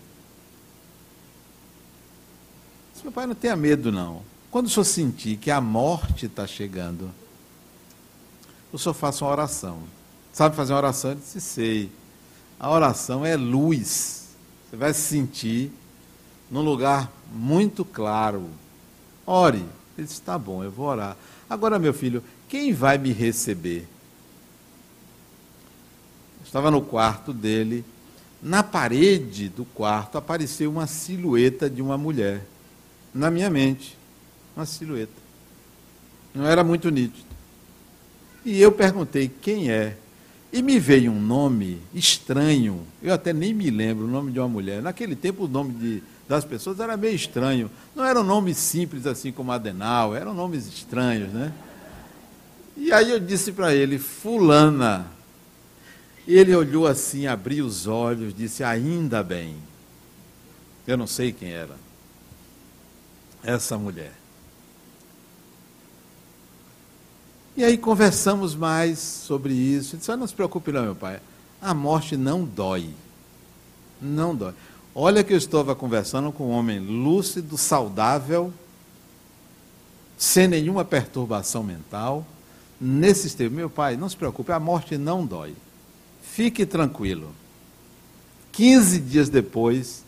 Disse, 2.94 3.04
meu 3.04 3.12
pai, 3.12 3.26
não 3.26 3.36
tenha 3.36 3.56
medo 3.56 3.92
não. 3.92 4.22
Quando 4.50 4.68
o 4.68 4.70
senhor 4.70 4.86
sentir 4.86 5.36
que 5.36 5.52
a 5.52 5.60
morte 5.60 6.28
está 6.28 6.48
chegando, 6.48 7.12
o 8.72 8.80
senhor 8.80 8.94
faça 8.94 9.26
uma 9.26 9.32
oração. 9.32 9.80
Sabe 10.36 10.54
fazer 10.54 10.74
uma 10.74 10.80
oração? 10.80 11.12
Eu 11.12 11.16
disse, 11.16 11.40
sei. 11.40 11.90
A 12.60 12.70
oração 12.70 13.26
é 13.26 13.38
luz. 13.38 14.32
Você 14.70 14.76
vai 14.76 14.94
se 14.94 15.00
sentir 15.00 15.72
num 16.52 16.60
lugar 16.60 17.10
muito 17.32 17.86
claro. 17.86 18.50
Ore. 19.26 19.64
Ele 19.98 20.06
disse, 20.06 20.22
tá 20.22 20.38
bom, 20.38 20.62
eu 20.62 20.70
vou 20.70 20.88
orar. 20.88 21.16
Agora, 21.50 21.80
meu 21.80 21.94
filho, 21.94 22.22
quem 22.50 22.74
vai 22.74 22.98
me 22.98 23.14
receber? 23.14 23.88
estava 26.44 26.70
no 26.70 26.82
quarto 26.82 27.32
dele. 27.32 27.86
Na 28.44 28.62
parede 28.62 29.48
do 29.48 29.64
quarto 29.64 30.18
apareceu 30.18 30.70
uma 30.70 30.86
silhueta 30.86 31.70
de 31.70 31.82
uma 31.82 31.98
mulher. 31.98 32.46
Na 33.14 33.32
minha 33.32 33.50
mente 33.50 33.98
uma 34.54 34.66
silhueta. 34.66 35.14
Não 36.34 36.46
era 36.46 36.62
muito 36.62 36.90
nítido. 36.90 37.26
E 38.44 38.62
eu 38.62 38.74
perguntei 38.74 39.30
quem 39.30 39.72
é. 39.72 39.96
E 40.56 40.62
me 40.62 40.80
veio 40.80 41.12
um 41.12 41.20
nome 41.20 41.82
estranho. 41.94 42.88
Eu 43.04 43.14
até 43.14 43.34
nem 43.34 43.54
me 43.54 43.70
lembro 43.70 44.06
o 44.06 44.08
nome 44.08 44.32
de 44.32 44.40
uma 44.40 44.48
mulher. 44.48 44.82
Naquele 44.82 45.14
tempo 45.14 45.44
o 45.44 45.48
nome 45.50 45.74
de, 45.74 46.04
das 46.30 46.46
pessoas 46.46 46.80
era 46.80 46.96
meio 46.96 47.14
estranho. 47.14 47.70
Não 47.94 48.06
eram 48.06 48.24
nomes 48.24 48.56
simples 48.56 49.06
assim 49.06 49.34
como 49.34 49.52
Adenal, 49.52 50.16
eram 50.16 50.34
nomes 50.34 50.66
estranhos, 50.66 51.34
né? 51.34 51.52
E 52.78 52.90
aí 52.94 53.12
eu 53.12 53.20
disse 53.20 53.52
para 53.52 53.76
ele, 53.76 54.00
fulana. 54.00 55.08
Ele 56.26 56.56
olhou 56.56 56.88
assim, 56.88 57.28
abriu 57.28 57.66
os 57.66 57.86
olhos, 57.86 58.34
disse, 58.34 58.64
ainda 58.64 59.22
bem. 59.22 59.58
Eu 60.88 60.96
não 60.96 61.06
sei 61.06 61.34
quem 61.34 61.52
era. 61.52 61.76
Essa 63.44 63.78
mulher. 63.78 64.14
E 67.58 67.64
aí 67.64 67.78
conversamos 67.78 68.54
mais 68.54 69.00
sobre 69.00 69.54
isso. 69.54 69.96
Disse, 69.96 70.12
ah, 70.12 70.18
não 70.18 70.28
se 70.28 70.34
preocupe 70.34 70.72
não, 70.72 70.84
meu 70.84 70.96
pai. 70.96 71.22
A 71.62 71.74
morte 71.74 72.18
não 72.18 72.44
dói. 72.44 72.90
Não 74.02 74.36
dói. 74.36 74.54
Olha 74.94 75.24
que 75.24 75.34
eu 75.34 75.38
estava 75.38 75.74
conversando 75.74 76.32
com 76.32 76.48
um 76.48 76.52
homem 76.52 76.80
lúcido, 76.80 77.58
saudável, 77.58 78.54
sem 80.18 80.48
nenhuma 80.48 80.84
perturbação 80.84 81.64
mental. 81.64 82.26
Nesse 82.80 83.36
tempo, 83.36 83.56
meu 83.56 83.70
pai, 83.70 83.96
não 83.96 84.10
se 84.10 84.18
preocupe, 84.18 84.52
a 84.52 84.60
morte 84.60 84.98
não 84.98 85.26
dói. 85.26 85.56
Fique 86.22 86.66
tranquilo. 86.66 87.34
15 88.52 89.00
dias 89.00 89.30
depois, 89.30 90.04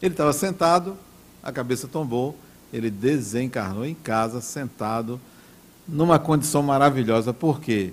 ele 0.00 0.14
estava 0.14 0.32
sentado, 0.32 0.96
a 1.42 1.50
cabeça 1.50 1.88
tombou, 1.88 2.36
ele 2.72 2.90
desencarnou 2.90 3.84
em 3.84 3.94
casa, 3.94 4.40
sentado, 4.40 5.20
numa 5.88 6.18
condição 6.18 6.62
maravilhosa. 6.62 7.32
Por 7.32 7.60
quê? 7.60 7.92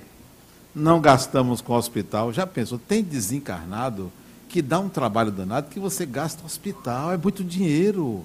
Não 0.74 1.00
gastamos 1.00 1.62
com 1.62 1.74
hospital. 1.74 2.34
Já 2.34 2.48
pensou, 2.48 2.80
tem 2.80 3.04
desencarnado 3.04 4.12
que 4.50 4.62
dá 4.62 4.80
um 4.80 4.90
trabalho 4.90 5.32
danado 5.32 5.70
que 5.70 5.80
você 5.80 6.06
gasta 6.06 6.46
hospital, 6.46 7.12
é 7.12 7.18
muito 7.18 7.44
dinheiro. 7.44 8.24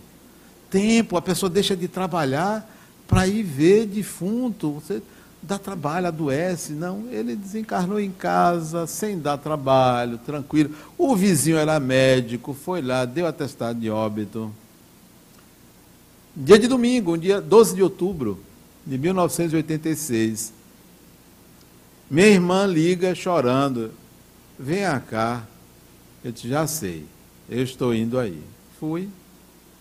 Tempo, 0.70 1.16
a 1.16 1.22
pessoa 1.22 1.48
deixa 1.48 1.74
de 1.74 1.88
trabalhar 1.88 2.68
para 3.06 3.26
ir 3.26 3.42
ver 3.42 3.86
defunto. 3.86 4.72
Você 4.72 5.02
dá 5.42 5.58
trabalho, 5.58 6.08
adoece. 6.08 6.72
Não, 6.72 7.04
ele 7.10 7.34
desencarnou 7.34 7.98
em 7.98 8.10
casa, 8.10 8.86
sem 8.86 9.18
dar 9.18 9.38
trabalho, 9.38 10.18
tranquilo. 10.18 10.74
O 10.98 11.16
vizinho 11.16 11.56
era 11.56 11.80
médico, 11.80 12.52
foi 12.52 12.82
lá, 12.82 13.06
deu 13.06 13.26
atestado 13.26 13.80
de 13.80 13.88
óbito. 13.88 14.52
Dia 16.36 16.58
de 16.58 16.68
domingo, 16.68 17.14
um 17.14 17.18
dia 17.18 17.40
12 17.40 17.74
de 17.74 17.82
outubro 17.82 18.38
de 18.88 18.96
1986. 18.96 20.54
Minha 22.10 22.28
irmã 22.28 22.64
liga 22.64 23.14
chorando. 23.14 23.92
Venha 24.58 24.98
cá. 24.98 25.44
Eu 26.24 26.32
disse, 26.32 26.48
já 26.48 26.66
sei. 26.66 27.04
Eu 27.50 27.62
estou 27.62 27.94
indo 27.94 28.18
aí. 28.18 28.42
Fui. 28.80 29.10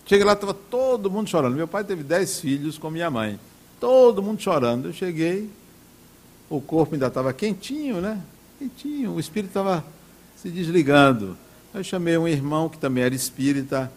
Cheguei 0.05 0.25
lá, 0.25 0.33
estava 0.33 0.53
todo 0.53 1.09
mundo 1.09 1.29
chorando. 1.29 1.55
Meu 1.55 1.69
pai 1.69 1.85
teve 1.85 2.03
dez 2.03 2.41
filhos 2.41 2.77
com 2.77 2.89
minha 2.89 3.09
mãe. 3.09 3.39
Todo 3.79 4.21
mundo 4.21 4.41
chorando. 4.41 4.89
Eu 4.89 4.93
cheguei, 4.93 5.49
o 6.49 6.59
corpo 6.59 6.95
ainda 6.95 7.07
estava 7.07 7.31
quentinho, 7.31 8.01
né? 8.01 8.21
Quentinho. 8.59 9.13
O 9.13 9.19
espírito 9.21 9.51
estava 9.51 9.85
se 10.35 10.49
desligando. 10.49 11.37
Eu 11.73 11.81
chamei 11.81 12.17
um 12.17 12.27
irmão 12.27 12.67
que 12.67 12.77
também 12.77 13.05
era 13.05 13.15
espírita. 13.15 13.89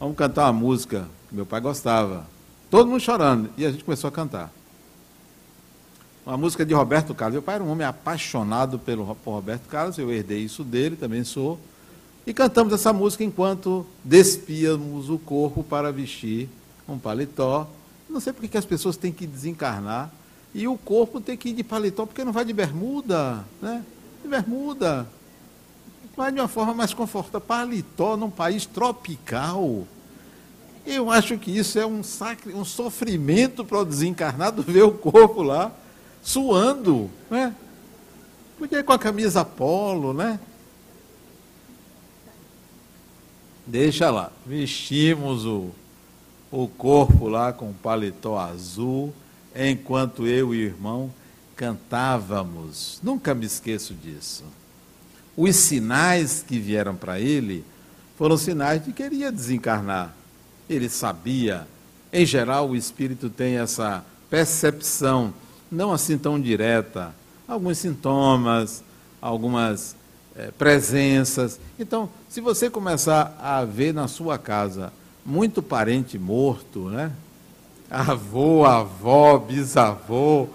Vamos 0.00 0.16
cantar 0.16 0.46
uma 0.46 0.52
música 0.52 1.08
que 1.28 1.36
meu 1.36 1.46
pai 1.46 1.60
gostava. 1.60 2.26
Todo 2.68 2.88
mundo 2.88 3.00
chorando. 3.00 3.48
E 3.56 3.64
a 3.64 3.70
gente 3.70 3.84
começou 3.84 4.08
a 4.08 4.12
cantar. 4.12 4.55
Uma 6.26 6.36
música 6.36 6.66
de 6.66 6.74
Roberto 6.74 7.14
Carlos. 7.14 7.34
Meu 7.34 7.42
pai 7.42 7.54
era 7.54 7.62
um 7.62 7.70
homem 7.70 7.86
apaixonado 7.86 8.80
pelo, 8.80 9.14
por 9.14 9.30
Roberto 9.30 9.68
Carlos, 9.68 9.96
eu 9.96 10.12
herdei 10.12 10.40
isso 10.40 10.64
dele, 10.64 10.96
também 10.96 11.22
sou. 11.22 11.56
E 12.26 12.34
cantamos 12.34 12.72
essa 12.72 12.92
música 12.92 13.22
enquanto 13.22 13.86
despíamos 14.02 15.08
o 15.08 15.20
corpo 15.20 15.62
para 15.62 15.92
vestir 15.92 16.48
um 16.88 16.98
paletó. 16.98 17.68
Não 18.10 18.18
sei 18.18 18.32
porque 18.32 18.48
que 18.48 18.58
as 18.58 18.64
pessoas 18.64 18.96
têm 18.96 19.12
que 19.12 19.24
desencarnar 19.24 20.10
e 20.52 20.66
o 20.66 20.76
corpo 20.76 21.20
tem 21.20 21.36
que 21.36 21.50
ir 21.50 21.52
de 21.52 21.62
paletó, 21.62 22.04
porque 22.04 22.24
não 22.24 22.32
vai 22.32 22.44
de 22.44 22.52
bermuda, 22.52 23.44
né? 23.62 23.84
De 24.20 24.28
bermuda. 24.28 25.06
mas 26.16 26.34
de 26.34 26.40
uma 26.40 26.48
forma 26.48 26.74
mais 26.74 26.92
confortável. 26.92 27.40
Paletó 27.40 28.16
num 28.16 28.30
país 28.30 28.66
tropical. 28.66 29.86
Eu 30.84 31.08
acho 31.08 31.38
que 31.38 31.56
isso 31.56 31.78
é 31.78 31.86
um, 31.86 32.02
sacre, 32.02 32.52
um 32.52 32.64
sofrimento 32.64 33.64
para 33.64 33.78
o 33.78 33.84
desencarnado 33.84 34.60
ver 34.66 34.82
o 34.82 34.90
corpo 34.90 35.40
lá 35.40 35.70
suando. 36.26 37.08
Né? 37.30 37.54
Podia 38.58 38.80
ir 38.80 38.84
com 38.84 38.92
a 38.92 38.98
camisa 38.98 39.44
polo, 39.44 40.12
né? 40.12 40.40
Deixa 43.64 44.10
lá. 44.10 44.32
Vestimos 44.44 45.46
o, 45.46 45.70
o 46.50 46.66
corpo 46.66 47.28
lá 47.28 47.52
com 47.52 47.72
paletó 47.72 48.38
azul, 48.38 49.14
enquanto 49.54 50.26
eu 50.26 50.52
e 50.52 50.58
o 50.58 50.66
irmão 50.66 51.12
cantávamos. 51.54 53.00
Nunca 53.02 53.34
me 53.34 53.46
esqueço 53.46 53.94
disso. 53.94 54.44
Os 55.36 55.54
sinais 55.54 56.44
que 56.46 56.58
vieram 56.58 56.96
para 56.96 57.20
ele 57.20 57.64
foram 58.16 58.36
sinais 58.36 58.84
de 58.84 58.92
que 58.92 59.02
ele 59.02 59.16
ia 59.16 59.30
desencarnar. 59.30 60.14
Ele 60.68 60.88
sabia. 60.88 61.68
Em 62.12 62.24
geral, 62.24 62.70
o 62.70 62.76
espírito 62.76 63.28
tem 63.28 63.58
essa 63.58 64.04
percepção, 64.30 65.32
não 65.70 65.92
assim 65.92 66.16
tão 66.18 66.40
direta, 66.40 67.14
alguns 67.46 67.78
sintomas, 67.78 68.82
algumas 69.20 69.96
é, 70.36 70.50
presenças. 70.50 71.58
Então, 71.78 72.08
se 72.28 72.40
você 72.40 72.70
começar 72.70 73.36
a 73.40 73.64
ver 73.64 73.92
na 73.92 74.08
sua 74.08 74.38
casa 74.38 74.92
muito 75.24 75.62
parente 75.62 76.18
morto, 76.18 76.88
né? 76.88 77.12
Avô, 77.90 78.64
avó, 78.64 79.38
bisavô, 79.38 80.48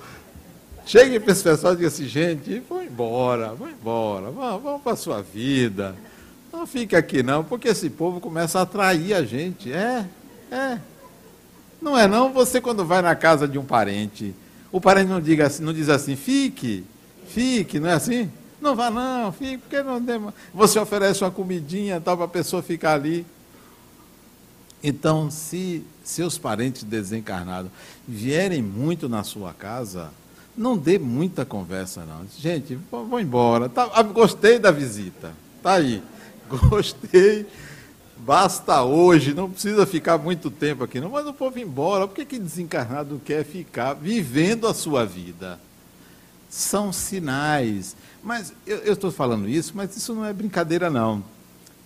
Chegue 0.85 1.19
para 1.19 1.31
esse 1.31 1.43
pessoal 1.43 1.73
e 1.73 1.77
diga 1.77 1.87
assim, 1.87 2.05
gente, 2.05 2.59
vão 2.67 2.83
embora, 2.83 3.53
vão 3.53 3.69
embora, 3.69 4.29
vão 4.31 4.79
para 4.79 4.93
a 4.93 4.95
sua 4.95 5.21
vida. 5.21 5.95
Não 6.51 6.67
fique 6.67 6.95
aqui 6.95 7.23
não, 7.23 7.43
porque 7.43 7.69
esse 7.69 7.89
povo 7.89 8.19
começa 8.19 8.59
a 8.59 8.63
atrair 8.63 9.13
a 9.13 9.23
gente. 9.23 9.71
É, 9.71 10.05
é. 10.51 10.79
Não 11.81 11.97
é 11.97 12.07
não, 12.07 12.33
você 12.33 12.59
quando 12.59 12.83
vai 12.83 13.01
na 13.01 13.15
casa 13.15 13.47
de 13.47 13.57
um 13.57 13.63
parente, 13.63 14.35
o 14.71 14.79
parente 14.79 15.09
não, 15.09 15.19
diga 15.19 15.47
assim, 15.47 15.63
não 15.63 15.73
diz 15.73 15.89
assim, 15.89 16.15
fique, 16.15 16.83
fique, 17.27 17.79
não 17.79 17.89
é 17.89 17.93
assim? 17.93 18.31
Não 18.61 18.75
vá 18.75 18.89
não, 18.89 19.31
fique, 19.31 19.57
porque 19.57 19.81
não 19.81 20.03
tem... 20.03 20.21
Você 20.53 20.79
oferece 20.79 21.23
uma 21.23 21.31
comidinha 21.31 21.99
tal 21.99 22.15
para 22.15 22.25
a 22.25 22.29
pessoa 22.29 22.61
ficar 22.61 22.93
ali. 22.93 23.25
Então, 24.83 25.29
se 25.29 25.83
seus 26.03 26.37
parentes 26.37 26.83
desencarnados 26.83 27.71
vierem 28.07 28.61
muito 28.61 29.07
na 29.07 29.23
sua 29.23 29.53
casa, 29.53 30.11
não 30.55 30.77
dê 30.77 30.99
muita 30.99 31.45
conversa, 31.45 32.03
não. 32.05 32.25
Gente, 32.37 32.77
vou 32.91 33.19
embora. 33.19 33.69
Tá, 33.69 33.89
ah, 33.93 34.03
gostei 34.03 34.59
da 34.59 34.71
visita. 34.71 35.31
Tá 35.61 35.73
aí. 35.73 36.03
Gostei. 36.69 37.45
Basta 38.23 38.83
hoje, 38.83 39.33
não 39.33 39.49
precisa 39.49 39.85
ficar 39.85 40.17
muito 40.17 40.51
tempo 40.51 40.83
aqui, 40.83 40.99
não. 40.99 41.09
Mas 41.09 41.25
o 41.25 41.33
povo 41.33 41.59
embora. 41.59 42.07
Por 42.07 42.15
que, 42.15 42.25
que 42.25 42.39
desencarnado 42.39 43.21
quer 43.23 43.43
ficar 43.43 43.93
vivendo 43.93 44.67
a 44.67 44.73
sua 44.73 45.05
vida? 45.05 45.59
São 46.49 46.93
sinais. 46.93 47.95
Mas 48.23 48.53
eu 48.65 48.93
estou 48.93 49.11
falando 49.11 49.49
isso, 49.49 49.73
mas 49.75 49.95
isso 49.95 50.13
não 50.13 50.23
é 50.23 50.31
brincadeira, 50.31 50.89
não. 50.89 51.23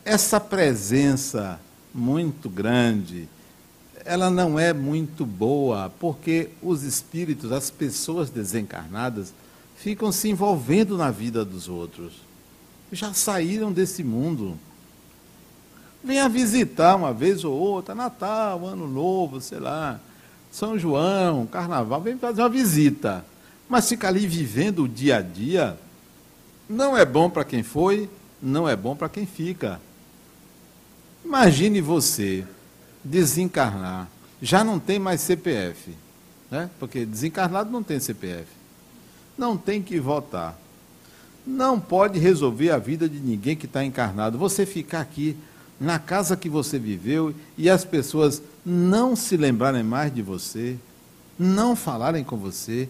Essa 0.03 0.39
presença 0.39 1.59
muito 1.93 2.49
grande 2.49 3.29
ela 4.05 4.29
não 4.29 4.59
é 4.59 4.71
muito 4.71 5.25
boa, 5.25 5.91
porque 5.99 6.49
os 6.61 6.83
espíritos, 6.83 7.51
as 7.51 7.71
pessoas 7.71 8.29
desencarnadas, 8.29 9.33
ficam 9.75 10.11
se 10.11 10.29
envolvendo 10.29 10.95
na 10.95 11.09
vida 11.09 11.43
dos 11.43 11.67
outros. 11.67 12.13
Já 12.91 13.13
saíram 13.13 13.73
desse 13.73 14.03
mundo. 14.03 14.57
Venha 16.05 16.29
visitar 16.29 16.95
uma 16.95 17.11
vez 17.11 17.43
ou 17.43 17.51
outra, 17.51 17.95
Natal, 17.95 18.63
Ano 18.63 18.87
Novo, 18.87 19.41
sei 19.41 19.59
lá, 19.59 19.99
São 20.51 20.77
João, 20.77 21.47
Carnaval, 21.47 21.99
vem 21.99 22.15
fazer 22.15 22.43
uma 22.43 22.49
visita. 22.49 23.25
Mas 23.67 23.89
ficar 23.89 24.09
ali 24.09 24.27
vivendo 24.27 24.83
o 24.83 24.87
dia 24.87 25.17
a 25.17 25.21
dia 25.21 25.75
não 26.69 26.95
é 26.95 27.03
bom 27.03 27.27
para 27.27 27.43
quem 27.43 27.63
foi, 27.63 28.07
não 28.39 28.69
é 28.69 28.75
bom 28.75 28.95
para 28.95 29.09
quem 29.09 29.25
fica. 29.25 29.81
Imagine 31.25 31.81
você 31.81 32.45
desencarnar, 33.03 34.07
já 34.39 34.63
não 34.63 34.77
tem 34.77 34.99
mais 34.99 35.21
CPF, 35.21 35.89
né? 36.51 36.69
porque 36.79 37.03
desencarnado 37.03 37.71
não 37.71 37.81
tem 37.81 37.99
CPF. 37.99 38.45
Não 39.35 39.57
tem 39.57 39.81
que 39.81 39.99
votar. 39.99 40.55
Não 41.45 41.79
pode 41.79 42.19
resolver 42.19 42.69
a 42.69 42.77
vida 42.77 43.09
de 43.09 43.19
ninguém 43.19 43.55
que 43.55 43.65
está 43.65 43.83
encarnado. 43.83 44.37
Você 44.37 44.67
ficar 44.67 45.01
aqui 45.01 45.35
na 45.79 45.99
casa 45.99 46.37
que 46.37 46.49
você 46.49 46.79
viveu 46.79 47.33
e 47.57 47.69
as 47.69 47.83
pessoas 47.83 48.41
não 48.65 49.15
se 49.15 49.35
lembrarem 49.35 49.83
mais 49.83 50.13
de 50.13 50.21
você, 50.21 50.77
não 51.37 51.75
falarem 51.75 52.23
com 52.23 52.37
você 52.37 52.87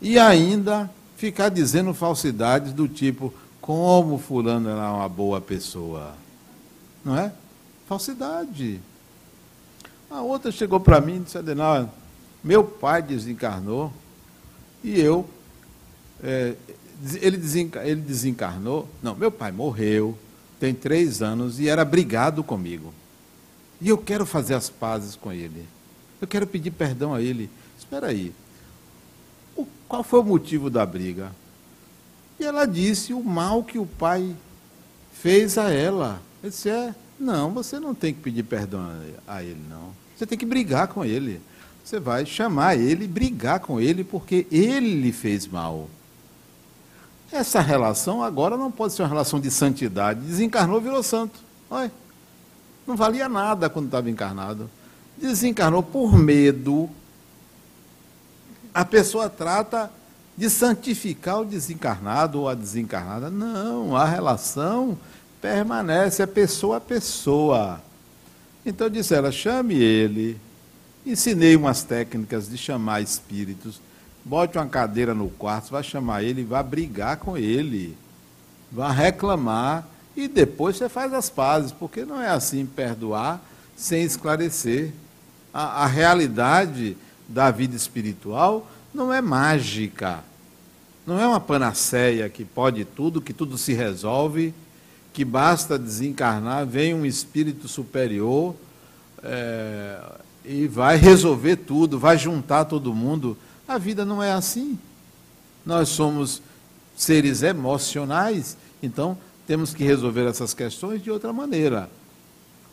e 0.00 0.18
ainda 0.18 0.90
ficar 1.16 1.48
dizendo 1.48 1.92
falsidades 1.92 2.72
do 2.72 2.88
tipo 2.88 3.32
como 3.60 4.18
fulano 4.18 4.68
era 4.68 4.92
uma 4.92 5.08
boa 5.08 5.40
pessoa. 5.40 6.14
Não 7.04 7.16
é? 7.16 7.32
Falsidade. 7.88 8.80
A 10.10 10.20
outra 10.20 10.50
chegou 10.50 10.80
para 10.80 11.00
mim 11.00 11.16
e 11.16 11.20
disse, 11.20 11.38
Adenal, 11.38 11.92
meu 12.42 12.64
pai 12.64 13.02
desencarnou 13.02 13.92
e 14.82 15.00
eu, 15.00 15.28
é, 16.22 16.54
ele, 17.20 17.36
desenca, 17.36 17.86
ele 17.86 18.00
desencarnou, 18.00 18.88
não, 19.02 19.14
meu 19.14 19.30
pai 19.30 19.52
morreu, 19.52 20.18
tem 20.62 20.72
três 20.72 21.20
anos 21.20 21.58
e 21.58 21.68
era 21.68 21.84
brigado 21.84 22.44
comigo. 22.44 22.94
E 23.80 23.88
eu 23.88 23.98
quero 23.98 24.24
fazer 24.24 24.54
as 24.54 24.70
pazes 24.70 25.16
com 25.16 25.32
ele. 25.32 25.66
Eu 26.20 26.28
quero 26.28 26.46
pedir 26.46 26.70
perdão 26.70 27.12
a 27.12 27.20
ele. 27.20 27.50
Espera 27.76 28.06
aí, 28.06 28.32
o, 29.56 29.66
qual 29.88 30.04
foi 30.04 30.20
o 30.20 30.24
motivo 30.24 30.70
da 30.70 30.86
briga? 30.86 31.32
E 32.38 32.44
ela 32.44 32.64
disse 32.64 33.12
o 33.12 33.24
mal 33.24 33.64
que 33.64 33.76
o 33.76 33.84
pai 33.84 34.36
fez 35.12 35.58
a 35.58 35.68
ela. 35.68 36.22
Eu 36.40 36.50
disse, 36.50 36.70
é, 36.70 36.94
não, 37.18 37.50
você 37.50 37.80
não 37.80 37.92
tem 37.92 38.14
que 38.14 38.20
pedir 38.20 38.44
perdão 38.44 38.88
a 39.26 39.42
ele, 39.42 39.60
não. 39.68 39.92
Você 40.16 40.24
tem 40.24 40.38
que 40.38 40.46
brigar 40.46 40.86
com 40.86 41.04
ele. 41.04 41.40
Você 41.82 41.98
vai 41.98 42.24
chamar 42.24 42.76
ele 42.76 43.08
brigar 43.08 43.58
com 43.58 43.80
ele 43.80 44.04
porque 44.04 44.46
ele 44.48 45.00
lhe 45.00 45.10
fez 45.10 45.44
mal. 45.44 45.90
Essa 47.32 47.60
relação 47.62 48.22
agora 48.22 48.58
não 48.58 48.70
pode 48.70 48.92
ser 48.92 49.02
uma 49.02 49.08
relação 49.08 49.40
de 49.40 49.50
santidade. 49.50 50.20
Desencarnou, 50.20 50.80
virou 50.80 51.02
santo. 51.02 51.40
Olha, 51.70 51.90
não 52.86 52.94
valia 52.94 53.26
nada 53.26 53.70
quando 53.70 53.86
estava 53.86 54.10
encarnado. 54.10 54.68
Desencarnou 55.16 55.82
por 55.82 56.16
medo. 56.18 56.90
A 58.74 58.84
pessoa 58.84 59.30
trata 59.30 59.90
de 60.36 60.50
santificar 60.50 61.40
o 61.40 61.44
desencarnado 61.44 62.40
ou 62.40 62.48
a 62.48 62.54
desencarnada. 62.54 63.30
Não, 63.30 63.96
a 63.96 64.04
relação 64.04 64.98
permanece, 65.40 66.22
é 66.22 66.26
pessoa 66.26 66.76
a 66.76 66.80
pessoa. 66.80 67.80
Então 68.64 68.90
disse 68.90 69.14
ela, 69.14 69.32
chame 69.32 69.74
ele. 69.74 70.38
Ensinei 71.04 71.56
umas 71.56 71.82
técnicas 71.82 72.48
de 72.48 72.58
chamar 72.58 73.00
espíritos. 73.00 73.80
Bote 74.24 74.56
uma 74.56 74.66
cadeira 74.66 75.14
no 75.14 75.28
quarto, 75.28 75.70
vai 75.70 75.82
chamar 75.82 76.22
ele, 76.22 76.44
vai 76.44 76.62
brigar 76.62 77.16
com 77.16 77.36
ele. 77.36 77.96
Vai 78.70 78.94
reclamar 78.94 79.86
e 80.16 80.28
depois 80.28 80.76
você 80.76 80.88
faz 80.88 81.12
as 81.12 81.28
pazes, 81.28 81.72
porque 81.72 82.04
não 82.04 82.20
é 82.20 82.28
assim 82.28 82.64
perdoar 82.64 83.40
sem 83.76 84.02
esclarecer. 84.02 84.92
A, 85.52 85.84
a 85.84 85.86
realidade 85.86 86.96
da 87.28 87.50
vida 87.50 87.76
espiritual 87.76 88.70
não 88.94 89.12
é 89.12 89.20
mágica. 89.20 90.24
Não 91.06 91.20
é 91.20 91.26
uma 91.26 91.40
panaceia 91.40 92.28
que 92.28 92.44
pode 92.44 92.84
tudo, 92.84 93.20
que 93.20 93.32
tudo 93.32 93.58
se 93.58 93.72
resolve 93.72 94.54
que 95.12 95.24
basta 95.24 95.78
desencarnar, 95.78 96.66
vem 96.66 96.94
um 96.94 97.04
espírito 97.04 97.68
superior 97.68 98.54
é, 99.22 100.00
e 100.44 100.66
vai 100.66 100.96
resolver 100.96 101.56
tudo, 101.56 101.98
vai 101.98 102.16
juntar 102.16 102.64
todo 102.64 102.94
mundo. 102.94 103.36
A 103.72 103.78
vida 103.78 104.04
não 104.04 104.22
é 104.22 104.30
assim. 104.30 104.78
Nós 105.64 105.88
somos 105.88 106.42
seres 106.94 107.42
emocionais, 107.42 108.54
então 108.82 109.16
temos 109.46 109.72
que 109.72 109.82
resolver 109.82 110.26
essas 110.26 110.52
questões 110.52 111.02
de 111.02 111.10
outra 111.10 111.32
maneira. 111.32 111.88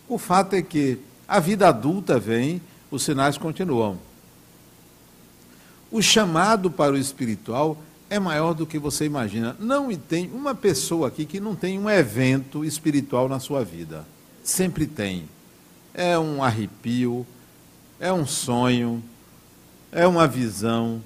O 0.09 0.17
fato 0.17 0.55
é 0.55 0.61
que 0.61 0.99
a 1.25 1.39
vida 1.39 1.69
adulta 1.69 2.19
vem, 2.19 2.61
os 2.91 3.03
sinais 3.03 3.37
continuam. 3.37 3.97
O 5.89 6.01
chamado 6.01 6.69
para 6.69 6.93
o 6.93 6.97
espiritual 6.97 7.77
é 8.09 8.19
maior 8.19 8.53
do 8.53 8.65
que 8.65 8.77
você 8.77 9.05
imagina. 9.05 9.55
Não 9.57 9.95
tem 9.95 10.29
uma 10.33 10.53
pessoa 10.53 11.07
aqui 11.07 11.25
que 11.25 11.39
não 11.39 11.55
tem 11.55 11.79
um 11.79 11.89
evento 11.89 12.65
espiritual 12.65 13.29
na 13.29 13.39
sua 13.39 13.63
vida. 13.63 14.05
Sempre 14.43 14.85
tem. 14.85 15.29
É 15.93 16.19
um 16.19 16.43
arrepio, 16.43 17.25
é 18.01 18.11
um 18.11 18.27
sonho, 18.27 19.01
é 19.91 20.05
uma 20.05 20.27
visão, 20.27 21.01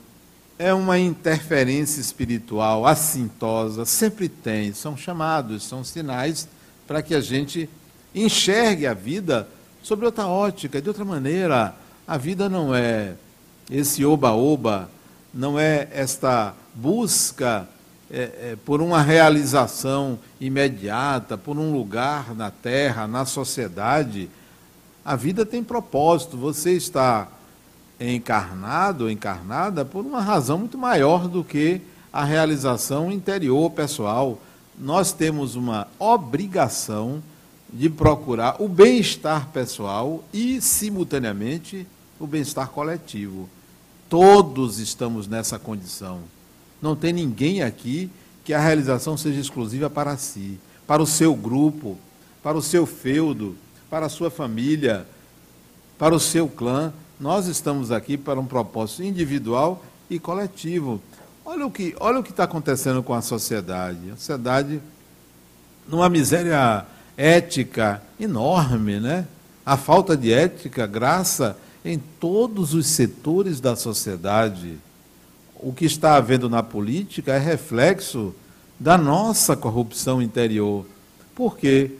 é 0.59 0.73
uma 0.73 0.99
interferência 0.99 2.01
espiritual 2.01 2.85
assintosa, 2.85 3.85
sempre 3.85 4.27
tem, 4.27 4.73
são 4.73 4.95
chamados, 4.95 5.63
são 5.63 5.83
sinais 5.83 6.47
para 6.87 7.01
que 7.01 7.15
a 7.15 7.21
gente 7.21 7.69
enxergue 8.13 8.85
a 8.85 8.93
vida 8.93 9.47
sobre 9.81 10.05
outra 10.05 10.27
ótica, 10.27 10.81
de 10.81 10.87
outra 10.87 11.05
maneira. 11.05 11.73
A 12.07 12.17
vida 12.17 12.49
não 12.49 12.75
é 12.75 13.13
esse 13.71 14.05
oba-oba, 14.05 14.89
não 15.33 15.57
é 15.57 15.87
esta 15.91 16.53
busca 16.75 17.67
é, 18.11 18.21
é, 18.21 18.57
por 18.65 18.81
uma 18.81 19.01
realização 19.01 20.19
imediata, 20.39 21.37
por 21.37 21.57
um 21.57 21.73
lugar 21.73 22.35
na 22.35 22.51
terra, 22.51 23.07
na 23.07 23.25
sociedade. 23.25 24.29
A 25.03 25.15
vida 25.15 25.45
tem 25.45 25.63
propósito, 25.63 26.37
você 26.37 26.73
está 26.73 27.27
encarnado 27.99 29.05
ou 29.05 29.09
encarnada 29.09 29.85
por 29.85 30.05
uma 30.05 30.21
razão 30.21 30.59
muito 30.59 30.77
maior 30.77 31.27
do 31.27 31.43
que 31.43 31.81
a 32.11 32.23
realização 32.23 33.11
interior 33.11 33.71
pessoal. 33.71 34.39
Nós 34.77 35.11
temos 35.11 35.55
uma 35.55 35.87
obrigação 35.97 37.21
de 37.71 37.89
procurar 37.89 38.61
o 38.61 38.67
bem-estar 38.67 39.47
pessoal 39.47 40.23
e, 40.31 40.61
simultaneamente, 40.61 41.87
o 42.19 42.27
bem-estar 42.27 42.69
coletivo. 42.69 43.49
Todos 44.07 44.77
estamos 44.79 45.27
nessa 45.27 45.57
condição. 45.57 46.21
Não 46.81 46.95
tem 46.95 47.11
ninguém 47.11 47.63
aqui 47.63 48.11
que 48.43 48.53
a 48.53 48.59
realização 48.59 49.17
seja 49.17 49.39
exclusiva 49.39 49.89
para 49.89 50.17
si, 50.17 50.59
para 50.85 51.01
o 51.01 51.07
seu 51.07 51.33
grupo, 51.33 51.97
para 52.43 52.57
o 52.57 52.61
seu 52.61 52.85
feudo, 52.85 53.55
para 53.89 54.05
a 54.05 54.09
sua 54.09 54.29
família, 54.29 55.07
para 55.97 56.13
o 56.13 56.19
seu 56.19 56.47
clã. 56.47 56.93
Nós 57.23 57.47
estamos 57.47 57.89
aqui 57.89 58.17
para 58.17 58.37
um 58.37 58.45
propósito 58.45 59.01
individual 59.01 59.81
e 60.09 60.19
coletivo. 60.19 61.01
Olha 61.45 61.65
o 61.65 61.71
que 61.71 61.95
olha 61.97 62.19
o 62.19 62.23
que 62.23 62.31
está 62.31 62.43
acontecendo 62.43 63.01
com 63.01 63.13
a 63.13 63.21
sociedade. 63.21 64.11
A 64.11 64.17
sociedade 64.17 64.81
numa 65.87 66.09
miséria 66.09 66.85
ética 67.15 68.03
enorme, 68.19 68.99
né? 68.99 69.25
A 69.65 69.77
falta 69.77 70.17
de 70.17 70.33
ética 70.33 70.85
graça 70.85 71.55
em 71.85 71.97
todos 71.97 72.73
os 72.73 72.87
setores 72.87 73.61
da 73.61 73.73
sociedade. 73.77 74.77
O 75.55 75.71
que 75.71 75.85
está 75.85 76.17
havendo 76.17 76.49
na 76.49 76.61
política 76.61 77.31
é 77.31 77.39
reflexo 77.39 78.35
da 78.77 78.97
nossa 78.97 79.55
corrupção 79.55 80.21
interior. 80.21 80.85
Por 81.33 81.57
quê? 81.57 81.91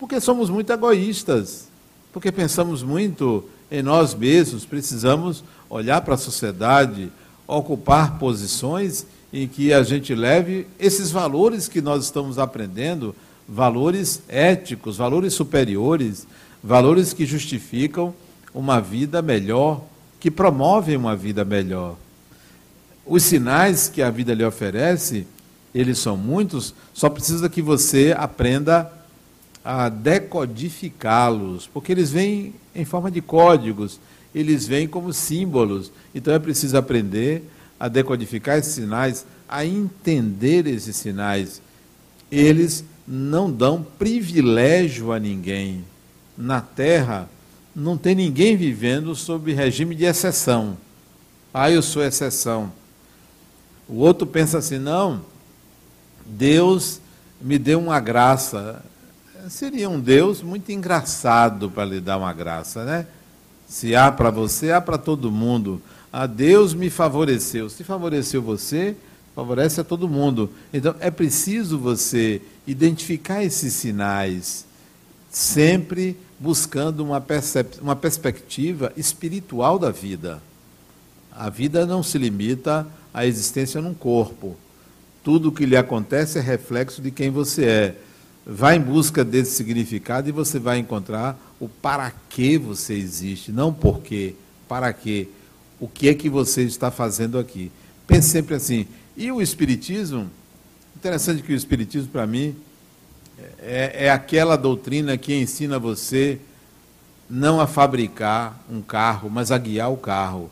Porque 0.00 0.20
somos 0.20 0.50
muito 0.50 0.72
egoístas, 0.72 1.68
porque 2.12 2.32
pensamos 2.32 2.82
muito 2.82 3.48
em 3.74 3.82
nós 3.82 4.14
mesmos, 4.14 4.64
precisamos 4.64 5.42
olhar 5.68 6.00
para 6.02 6.14
a 6.14 6.18
sociedade, 6.18 7.10
ocupar 7.44 8.20
posições 8.20 9.04
em 9.32 9.48
que 9.48 9.72
a 9.72 9.82
gente 9.82 10.14
leve 10.14 10.68
esses 10.78 11.10
valores 11.10 11.66
que 11.66 11.82
nós 11.82 12.04
estamos 12.04 12.38
aprendendo 12.38 13.16
valores 13.48 14.22
éticos, 14.28 14.96
valores 14.96 15.34
superiores, 15.34 16.24
valores 16.62 17.12
que 17.12 17.26
justificam 17.26 18.14
uma 18.54 18.80
vida 18.80 19.20
melhor, 19.20 19.82
que 20.20 20.30
promovem 20.30 20.96
uma 20.96 21.16
vida 21.16 21.44
melhor. 21.44 21.96
Os 23.04 23.24
sinais 23.24 23.88
que 23.88 24.00
a 24.00 24.08
vida 24.08 24.32
lhe 24.32 24.44
oferece, 24.44 25.26
eles 25.74 25.98
são 25.98 26.16
muitos, 26.16 26.72
só 26.94 27.10
precisa 27.10 27.48
que 27.48 27.60
você 27.60 28.14
aprenda 28.16 28.90
a 29.64 29.88
decodificá-los, 29.88 31.66
porque 31.66 31.90
eles 31.90 32.12
vêm 32.12 32.54
em 32.74 32.84
forma 32.84 33.10
de 33.10 33.20
códigos, 33.20 34.00
eles 34.34 34.66
vêm 34.66 34.88
como 34.88 35.12
símbolos. 35.12 35.92
Então 36.14 36.34
é 36.34 36.38
preciso 36.38 36.76
aprender 36.76 37.42
a 37.78 37.88
decodificar 37.88 38.58
esses 38.58 38.74
sinais, 38.74 39.26
a 39.48 39.64
entender 39.64 40.66
esses 40.66 40.96
sinais. 40.96 41.60
Eles 42.30 42.84
não 43.06 43.50
dão 43.50 43.86
privilégio 43.98 45.12
a 45.12 45.20
ninguém. 45.20 45.84
Na 46.36 46.60
Terra, 46.60 47.28
não 47.74 47.96
tem 47.96 48.14
ninguém 48.14 48.56
vivendo 48.56 49.14
sob 49.14 49.52
regime 49.52 49.94
de 49.94 50.04
exceção. 50.04 50.76
Ah, 51.52 51.70
eu 51.70 51.82
sou 51.82 52.02
exceção. 52.02 52.72
O 53.88 53.96
outro 53.96 54.26
pensa 54.26 54.58
assim: 54.58 54.78
não, 54.78 55.24
Deus 56.26 57.00
me 57.40 57.58
deu 57.58 57.78
uma 57.78 58.00
graça. 58.00 58.82
Seria 59.48 59.90
um 59.90 60.00
Deus 60.00 60.42
muito 60.42 60.72
engraçado 60.72 61.70
para 61.70 61.84
lhe 61.84 62.00
dar 62.00 62.16
uma 62.16 62.32
graça, 62.32 62.84
né? 62.84 63.06
Se 63.68 63.94
há 63.94 64.10
para 64.10 64.30
você, 64.30 64.70
há 64.72 64.80
para 64.80 64.96
todo 64.96 65.30
mundo. 65.30 65.82
Ah, 66.12 66.26
Deus 66.26 66.72
me 66.72 66.88
favoreceu. 66.88 67.68
Se 67.68 67.84
favoreceu 67.84 68.40
você, 68.40 68.96
favorece 69.34 69.80
a 69.80 69.84
todo 69.84 70.08
mundo. 70.08 70.50
Então 70.72 70.94
é 70.98 71.10
preciso 71.10 71.78
você 71.78 72.40
identificar 72.66 73.44
esses 73.44 73.74
sinais, 73.74 74.64
sempre 75.30 76.16
buscando 76.38 77.04
uma, 77.04 77.22
uma 77.82 77.96
perspectiva 77.96 78.92
espiritual 78.96 79.78
da 79.78 79.90
vida. 79.90 80.42
A 81.30 81.50
vida 81.50 81.84
não 81.84 82.02
se 82.02 82.16
limita 82.16 82.86
à 83.12 83.26
existência 83.26 83.80
num 83.82 83.94
corpo. 83.94 84.56
Tudo 85.22 85.48
o 85.48 85.52
que 85.52 85.66
lhe 85.66 85.76
acontece 85.76 86.38
é 86.38 86.40
reflexo 86.40 87.02
de 87.02 87.10
quem 87.10 87.30
você 87.30 87.64
é. 87.64 87.96
Vá 88.46 88.74
em 88.74 88.80
busca 88.80 89.24
desse 89.24 89.52
significado 89.52 90.28
e 90.28 90.32
você 90.32 90.58
vai 90.58 90.78
encontrar 90.78 91.38
o 91.58 91.68
para 91.68 92.12
que 92.28 92.58
você 92.58 92.94
existe, 92.94 93.50
não 93.50 93.72
por 93.72 94.00
quê, 94.00 94.34
para 94.68 94.92
quê. 94.92 95.28
O 95.80 95.88
que 95.88 96.08
é 96.08 96.14
que 96.14 96.28
você 96.28 96.62
está 96.62 96.90
fazendo 96.90 97.38
aqui? 97.38 97.72
Pense 98.06 98.28
sempre 98.28 98.54
assim, 98.54 98.86
e 99.16 99.32
o 99.32 99.40
Espiritismo, 99.40 100.30
interessante 100.94 101.42
que 101.42 101.52
o 101.52 101.56
Espiritismo, 101.56 102.10
para 102.10 102.26
mim, 102.26 102.54
é, 103.58 104.06
é 104.06 104.10
aquela 104.10 104.56
doutrina 104.56 105.16
que 105.16 105.34
ensina 105.34 105.78
você 105.78 106.38
não 107.28 107.60
a 107.60 107.66
fabricar 107.66 108.62
um 108.70 108.82
carro, 108.82 109.30
mas 109.30 109.50
a 109.50 109.58
guiar 109.58 109.90
o 109.90 109.96
carro. 109.96 110.50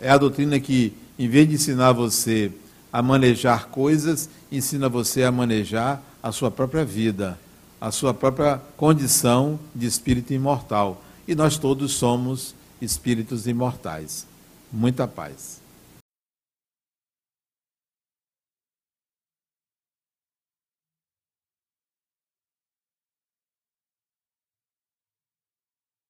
É 0.00 0.10
a 0.10 0.16
doutrina 0.16 0.58
que, 0.58 0.94
em 1.18 1.28
vez 1.28 1.48
de 1.48 1.54
ensinar 1.54 1.92
você 1.92 2.50
a 2.92 3.02
manejar 3.02 3.68
coisas, 3.68 4.28
ensina 4.50 4.88
você 4.88 5.22
a 5.22 5.32
manejar 5.32 6.02
a 6.24 6.32
sua 6.32 6.50
própria 6.50 6.86
vida, 6.86 7.38
a 7.78 7.90
sua 7.90 8.14
própria 8.14 8.58
condição 8.78 9.60
de 9.74 9.86
espírito 9.86 10.32
imortal. 10.32 11.02
E 11.28 11.34
nós 11.34 11.58
todos 11.58 11.92
somos 11.92 12.54
espíritos 12.80 13.46
imortais. 13.46 14.26
Muita 14.72 15.06
paz. 15.06 15.60